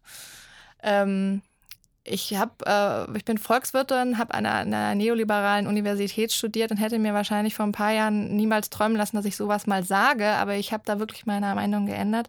Ähm, 0.82 1.42
ich, 2.04 2.36
hab, 2.36 2.62
äh, 2.66 3.16
ich 3.16 3.24
bin 3.24 3.38
Volkswirtin, 3.38 4.18
habe 4.18 4.34
an 4.34 4.46
einer, 4.46 4.94
neoliberalen 4.94 5.66
Universität 5.66 6.32
studiert 6.32 6.70
und 6.70 6.76
hätte 6.76 6.98
mir 6.98 7.14
wahrscheinlich 7.14 7.54
vor 7.54 7.66
ein 7.66 7.72
paar 7.72 7.92
Jahren 7.92 8.36
niemals 8.36 8.70
träumen 8.70 8.96
lassen, 8.96 9.16
dass 9.16 9.24
ich 9.24 9.36
sowas 9.36 9.66
mal 9.66 9.82
sage, 9.82 10.28
aber 10.28 10.54
ich 10.54 10.72
habe 10.72 10.84
da 10.86 10.98
wirklich 10.98 11.26
meine 11.26 11.54
Meinung 11.54 11.86
geändert. 11.86 12.28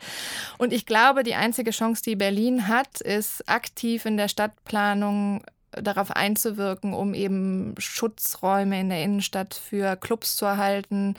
Und 0.58 0.74
ich 0.74 0.86
glaube, 0.86 1.24
die 1.24 1.36
einzige 1.36 1.72
Chance, 1.72 2.02
die 2.04 2.16
Berlin 2.16 2.68
hat, 2.68 3.02
ist 3.02 3.48
aktiv 3.48 4.06
in 4.06 4.18
der 4.18 4.28
Stadtplanung 4.28 5.44
darauf 5.82 6.12
einzuwirken, 6.12 6.94
um 6.94 7.14
eben 7.14 7.76
Schutzräume 7.78 8.80
in 8.80 8.90
der 8.90 9.04
Innenstadt 9.04 9.54
für 9.54 9.96
Clubs 9.96 10.36
zu 10.36 10.46
erhalten. 10.46 11.16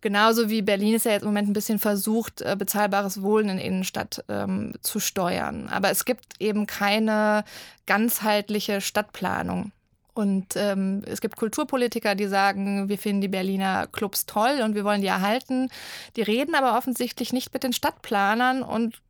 Genauso 0.00 0.48
wie 0.48 0.62
Berlin 0.62 0.94
ist 0.94 1.04
ja 1.04 1.12
jetzt 1.12 1.22
im 1.22 1.28
Moment 1.28 1.48
ein 1.48 1.54
bisschen 1.54 1.78
versucht, 1.78 2.42
äh, 2.42 2.56
bezahlbares 2.58 3.22
Wohnen 3.22 3.50
in 3.50 3.56
der 3.56 3.66
Innenstadt 3.66 4.24
ähm, 4.28 4.74
zu 4.82 5.00
steuern. 5.00 5.68
Aber 5.68 5.90
es 5.90 6.04
gibt 6.04 6.34
eben 6.40 6.66
keine 6.66 7.44
ganzheitliche 7.86 8.80
Stadtplanung. 8.80 9.72
Und 10.16 10.56
ähm, 10.56 11.02
es 11.04 11.20
gibt 11.20 11.36
Kulturpolitiker, 11.36 12.14
die 12.14 12.26
sagen, 12.26 12.88
wir 12.88 12.96
finden 12.96 13.20
die 13.20 13.28
Berliner 13.28 13.86
Clubs 13.86 14.24
toll 14.24 14.62
und 14.64 14.74
wir 14.74 14.82
wollen 14.82 15.02
die 15.02 15.08
erhalten. 15.08 15.68
Die 16.16 16.22
reden 16.22 16.54
aber 16.54 16.78
offensichtlich 16.78 17.34
nicht 17.34 17.52
mit 17.52 17.62
den 17.62 17.74
Stadtplanern 17.74 18.62
und 18.62 19.02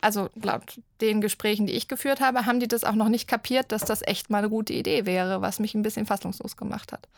also 0.00 0.30
laut 0.42 0.80
den 1.00 1.20
Gesprächen, 1.20 1.66
die 1.66 1.74
ich 1.74 1.88
geführt 1.88 2.20
habe, 2.20 2.46
haben 2.46 2.60
die 2.60 2.68
das 2.68 2.84
auch 2.84 2.94
noch 2.94 3.08
nicht 3.08 3.28
kapiert, 3.28 3.72
dass 3.72 3.84
das 3.84 4.02
echt 4.02 4.30
mal 4.30 4.38
eine 4.38 4.50
gute 4.50 4.72
Idee 4.72 5.06
wäre, 5.06 5.40
was 5.40 5.58
mich 5.58 5.74
ein 5.74 5.82
bisschen 5.82 6.06
fassungslos 6.06 6.56
gemacht 6.56 6.92
hat. 6.92 7.08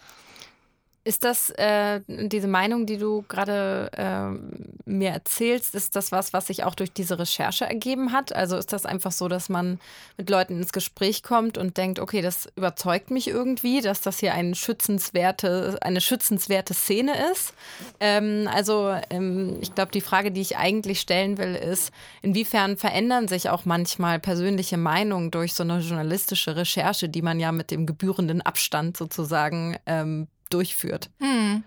Ist 1.04 1.24
das 1.24 1.50
äh, 1.50 2.00
diese 2.06 2.46
Meinung, 2.46 2.86
die 2.86 2.96
du 2.96 3.24
gerade 3.26 3.90
äh, 3.96 4.88
mir 4.88 5.10
erzählst, 5.10 5.74
ist 5.74 5.96
das 5.96 6.12
was, 6.12 6.32
was 6.32 6.46
sich 6.46 6.62
auch 6.62 6.76
durch 6.76 6.92
diese 6.92 7.18
Recherche 7.18 7.64
ergeben 7.64 8.12
hat? 8.12 8.32
Also 8.32 8.56
ist 8.56 8.72
das 8.72 8.86
einfach 8.86 9.10
so, 9.10 9.26
dass 9.26 9.48
man 9.48 9.80
mit 10.16 10.30
Leuten 10.30 10.58
ins 10.58 10.72
Gespräch 10.72 11.24
kommt 11.24 11.58
und 11.58 11.76
denkt, 11.76 11.98
okay, 11.98 12.22
das 12.22 12.48
überzeugt 12.54 13.10
mich 13.10 13.26
irgendwie, 13.26 13.80
dass 13.80 14.00
das 14.00 14.20
hier 14.20 14.32
ein 14.34 14.54
schützenswerte, 14.54 15.76
eine 15.80 16.00
schützenswerte 16.00 16.72
Szene 16.72 17.14
ist? 17.32 17.52
Ähm, 17.98 18.48
also 18.52 18.94
ähm, 19.10 19.58
ich 19.60 19.74
glaube, 19.74 19.90
die 19.90 20.00
Frage, 20.00 20.30
die 20.30 20.40
ich 20.40 20.56
eigentlich 20.56 21.00
stellen 21.00 21.36
will, 21.36 21.56
ist, 21.56 21.92
inwiefern 22.22 22.76
verändern 22.76 23.26
sich 23.26 23.50
auch 23.50 23.64
manchmal 23.64 24.20
persönliche 24.20 24.76
Meinungen 24.76 25.32
durch 25.32 25.54
so 25.54 25.64
eine 25.64 25.80
journalistische 25.80 26.54
Recherche, 26.54 27.08
die 27.08 27.22
man 27.22 27.40
ja 27.40 27.50
mit 27.50 27.72
dem 27.72 27.86
gebührenden 27.86 28.40
Abstand 28.40 28.96
sozusagen 28.96 29.76
ähm, 29.86 30.28
durchführt. 30.52 31.10
Hm. 31.20 31.64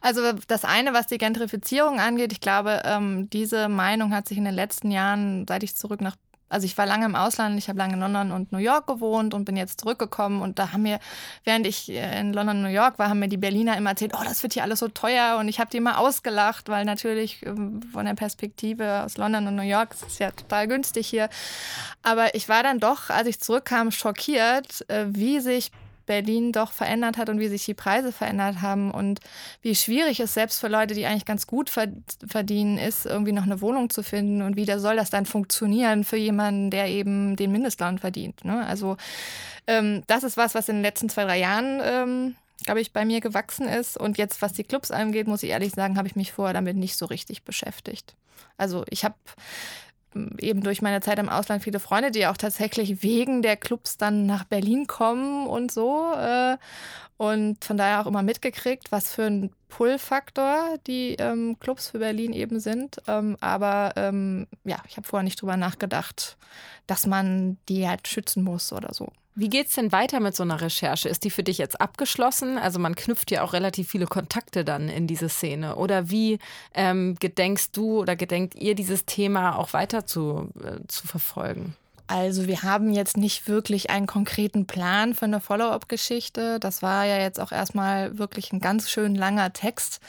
Also 0.00 0.32
das 0.48 0.64
eine, 0.64 0.92
was 0.92 1.06
die 1.06 1.18
Gentrifizierung 1.18 2.00
angeht, 2.00 2.32
ich 2.32 2.40
glaube, 2.40 2.82
ähm, 2.84 3.30
diese 3.30 3.68
Meinung 3.68 4.12
hat 4.12 4.26
sich 4.26 4.38
in 4.38 4.44
den 4.44 4.54
letzten 4.54 4.90
Jahren, 4.90 5.46
seit 5.46 5.62
ich 5.62 5.76
zurück 5.76 6.00
nach 6.00 6.16
also 6.52 6.66
ich 6.66 6.76
war 6.76 6.84
lange 6.84 7.06
im 7.06 7.14
Ausland, 7.14 7.58
ich 7.58 7.68
habe 7.68 7.78
lange 7.78 7.94
in 7.94 8.00
London 8.00 8.30
und 8.30 8.52
New 8.52 8.58
York 8.58 8.86
gewohnt 8.86 9.32
und 9.32 9.46
bin 9.46 9.56
jetzt 9.56 9.80
zurückgekommen 9.80 10.42
und 10.42 10.58
da 10.58 10.72
haben 10.72 10.82
mir, 10.82 11.00
während 11.44 11.66
ich 11.66 11.90
äh, 11.90 12.20
in 12.20 12.34
London 12.34 12.58
und 12.58 12.62
New 12.64 12.68
York 12.68 12.98
war, 12.98 13.08
haben 13.08 13.20
mir 13.20 13.28
die 13.28 13.38
Berliner 13.38 13.76
immer 13.78 13.90
erzählt, 13.90 14.12
oh, 14.14 14.22
das 14.22 14.42
wird 14.42 14.52
hier 14.52 14.62
alles 14.62 14.80
so 14.80 14.88
teuer 14.88 15.38
und 15.40 15.48
ich 15.48 15.58
habe 15.58 15.70
die 15.70 15.78
immer 15.78 15.98
ausgelacht, 15.98 16.68
weil 16.68 16.84
natürlich 16.84 17.44
ähm, 17.46 17.80
von 17.90 18.04
der 18.04 18.14
Perspektive 18.14 19.02
aus 19.02 19.16
London 19.16 19.46
und 19.46 19.56
New 19.56 19.62
York 19.62 19.94
ist 19.94 20.06
es 20.06 20.18
ja 20.18 20.30
total 20.30 20.68
günstig 20.68 21.06
hier. 21.06 21.30
Aber 22.02 22.34
ich 22.34 22.50
war 22.50 22.62
dann 22.62 22.80
doch, 22.80 23.08
als 23.08 23.28
ich 23.28 23.40
zurückkam, 23.40 23.90
schockiert, 23.90 24.88
äh, 24.90 25.06
wie 25.08 25.40
sich 25.40 25.72
Berlin 26.06 26.52
doch 26.52 26.72
verändert 26.72 27.16
hat 27.16 27.28
und 27.28 27.38
wie 27.38 27.48
sich 27.48 27.64
die 27.64 27.74
Preise 27.74 28.12
verändert 28.12 28.62
haben 28.62 28.90
und 28.90 29.20
wie 29.62 29.74
schwierig 29.74 30.20
es 30.20 30.34
selbst 30.34 30.60
für 30.60 30.68
Leute, 30.68 30.94
die 30.94 31.06
eigentlich 31.06 31.24
ganz 31.24 31.46
gut 31.46 31.70
verdienen, 31.70 32.78
ist, 32.78 33.06
irgendwie 33.06 33.32
noch 33.32 33.44
eine 33.44 33.60
Wohnung 33.60 33.90
zu 33.90 34.02
finden 34.02 34.42
und 34.42 34.56
wie 34.56 34.66
da 34.66 34.78
soll 34.78 34.96
das 34.96 35.10
dann 35.10 35.26
funktionieren 35.26 36.04
für 36.04 36.16
jemanden, 36.16 36.70
der 36.70 36.88
eben 36.88 37.36
den 37.36 37.52
Mindestlohn 37.52 37.98
verdient. 37.98 38.44
Ne? 38.44 38.66
Also 38.66 38.96
ähm, 39.66 40.02
das 40.06 40.24
ist 40.24 40.36
was, 40.36 40.54
was 40.54 40.68
in 40.68 40.76
den 40.76 40.82
letzten 40.82 41.08
zwei, 41.08 41.24
drei 41.24 41.38
Jahren 41.38 41.80
ähm, 41.82 42.36
glaube 42.64 42.80
ich, 42.80 42.92
bei 42.92 43.04
mir 43.04 43.20
gewachsen 43.20 43.66
ist. 43.66 43.96
Und 43.96 44.18
jetzt, 44.18 44.40
was 44.40 44.52
die 44.52 44.64
Clubs 44.64 44.90
angeht, 44.90 45.26
muss 45.26 45.42
ich 45.42 45.50
ehrlich 45.50 45.72
sagen, 45.72 45.96
habe 45.96 46.08
ich 46.08 46.16
mich 46.16 46.32
vorher 46.32 46.54
damit 46.54 46.76
nicht 46.76 46.96
so 46.96 47.06
richtig 47.06 47.42
beschäftigt. 47.42 48.14
Also 48.56 48.84
ich 48.88 49.04
habe 49.04 49.14
eben 50.38 50.62
durch 50.62 50.82
meine 50.82 51.00
Zeit 51.00 51.18
im 51.18 51.28
Ausland 51.28 51.62
viele 51.62 51.80
Freunde, 51.80 52.10
die 52.10 52.26
auch 52.26 52.36
tatsächlich 52.36 53.02
wegen 53.02 53.42
der 53.42 53.56
Clubs 53.56 53.96
dann 53.96 54.26
nach 54.26 54.44
Berlin 54.44 54.86
kommen 54.86 55.46
und 55.46 55.72
so. 55.72 56.12
Äh, 56.14 56.56
und 57.16 57.64
von 57.64 57.76
daher 57.76 58.00
auch 58.00 58.06
immer 58.06 58.22
mitgekriegt, 58.22 58.90
was 58.90 59.14
für 59.14 59.24
ein 59.24 59.50
Pull-Faktor 59.68 60.78
die 60.86 61.14
ähm, 61.18 61.56
Clubs 61.60 61.90
für 61.90 62.00
Berlin 62.00 62.32
eben 62.32 62.58
sind. 62.58 62.96
Ähm, 63.06 63.36
aber 63.40 63.92
ähm, 63.96 64.48
ja, 64.64 64.78
ich 64.88 64.96
habe 64.96 65.06
vorher 65.06 65.24
nicht 65.24 65.40
drüber 65.40 65.56
nachgedacht, 65.56 66.36
dass 66.86 67.06
man 67.06 67.58
die 67.68 67.88
halt 67.88 68.08
schützen 68.08 68.42
muss 68.42 68.72
oder 68.72 68.92
so. 68.92 69.12
Wie 69.34 69.48
geht 69.48 69.68
es 69.68 69.74
denn 69.74 69.92
weiter 69.92 70.20
mit 70.20 70.36
so 70.36 70.42
einer 70.42 70.60
Recherche? 70.60 71.08
Ist 71.08 71.24
die 71.24 71.30
für 71.30 71.42
dich 71.42 71.56
jetzt 71.56 71.80
abgeschlossen? 71.80 72.58
Also 72.58 72.78
man 72.78 72.94
knüpft 72.94 73.30
ja 73.30 73.42
auch 73.42 73.54
relativ 73.54 73.88
viele 73.88 74.06
Kontakte 74.06 74.62
dann 74.62 74.90
in 74.90 75.06
diese 75.06 75.30
Szene. 75.30 75.76
Oder 75.76 76.10
wie 76.10 76.38
ähm, 76.74 77.16
gedenkst 77.18 77.70
du 77.72 78.00
oder 78.00 78.14
gedenkt 78.14 78.54
ihr 78.56 78.74
dieses 78.74 79.06
Thema 79.06 79.56
auch 79.56 79.72
weiter 79.72 80.04
zu, 80.04 80.50
äh, 80.62 80.86
zu 80.86 81.06
verfolgen? 81.06 81.74
Also 82.08 82.46
wir 82.46 82.62
haben 82.62 82.92
jetzt 82.92 83.16
nicht 83.16 83.48
wirklich 83.48 83.88
einen 83.88 84.06
konkreten 84.06 84.66
Plan 84.66 85.14
für 85.14 85.24
eine 85.24 85.40
Follow-up-Geschichte. 85.40 86.60
Das 86.60 86.82
war 86.82 87.06
ja 87.06 87.16
jetzt 87.18 87.40
auch 87.40 87.52
erstmal 87.52 88.18
wirklich 88.18 88.52
ein 88.52 88.60
ganz 88.60 88.90
schön 88.90 89.14
langer 89.14 89.54
Text, 89.54 90.00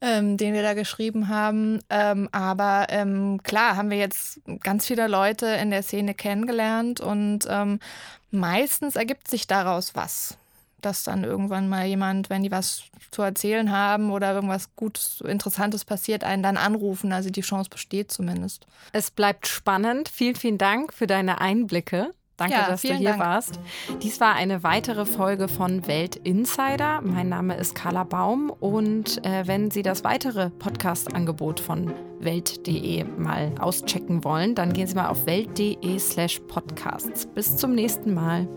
ähm, 0.00 0.36
den 0.36 0.54
wir 0.54 0.62
da 0.62 0.74
geschrieben 0.74 1.28
haben. 1.28 1.80
Ähm, 1.90 2.28
aber 2.32 2.86
ähm, 2.90 3.42
klar 3.42 3.76
haben 3.76 3.90
wir 3.90 3.98
jetzt 3.98 4.40
ganz 4.60 4.86
viele 4.86 5.06
Leute 5.08 5.46
in 5.46 5.70
der 5.70 5.82
Szene 5.82 6.14
kennengelernt 6.14 7.00
und 7.00 7.40
ähm, 7.48 7.78
meistens 8.30 8.96
ergibt 8.96 9.28
sich 9.28 9.46
daraus 9.46 9.94
was 9.94 10.38
dass 10.84 11.04
dann 11.04 11.24
irgendwann 11.24 11.68
mal 11.68 11.86
jemand, 11.86 12.30
wenn 12.30 12.42
die 12.42 12.50
was 12.50 12.84
zu 13.10 13.22
erzählen 13.22 13.70
haben 13.70 14.10
oder 14.10 14.34
irgendwas 14.34 14.74
Gutes, 14.76 15.20
Interessantes 15.22 15.84
passiert, 15.84 16.24
einen 16.24 16.42
dann 16.42 16.56
anrufen. 16.56 17.12
Also 17.12 17.30
die 17.30 17.40
Chance 17.40 17.70
besteht 17.70 18.12
zumindest. 18.12 18.66
Es 18.92 19.10
bleibt 19.10 19.46
spannend. 19.46 20.08
Vielen, 20.08 20.36
vielen 20.36 20.58
Dank 20.58 20.92
für 20.92 21.06
deine 21.06 21.40
Einblicke. 21.40 22.10
Danke, 22.36 22.54
ja, 22.54 22.68
dass 22.68 22.82
du 22.82 22.94
hier 22.94 23.10
Dank. 23.10 23.20
warst. 23.20 23.60
Dies 24.02 24.20
war 24.20 24.34
eine 24.34 24.62
weitere 24.62 25.06
Folge 25.06 25.48
von 25.48 25.86
Welt 25.86 26.16
Insider. 26.16 27.00
Mein 27.02 27.28
Name 27.28 27.56
ist 27.56 27.74
Carla 27.74 28.04
Baum 28.04 28.50
und 28.50 29.24
äh, 29.24 29.46
wenn 29.46 29.70
Sie 29.70 29.82
das 29.82 30.02
weitere 30.02 30.50
Podcast-Angebot 30.50 31.60
von 31.60 31.92
welt.de 32.20 33.04
mal 33.04 33.52
auschecken 33.60 34.24
wollen, 34.24 34.54
dann 34.54 34.72
gehen 34.72 34.86
Sie 34.86 34.94
mal 34.94 35.08
auf 35.08 35.26
welt.de/slash 35.26 36.40
podcasts. 36.48 37.26
Bis 37.26 37.56
zum 37.56 37.74
nächsten 37.74 38.14
Mal. 38.14 38.48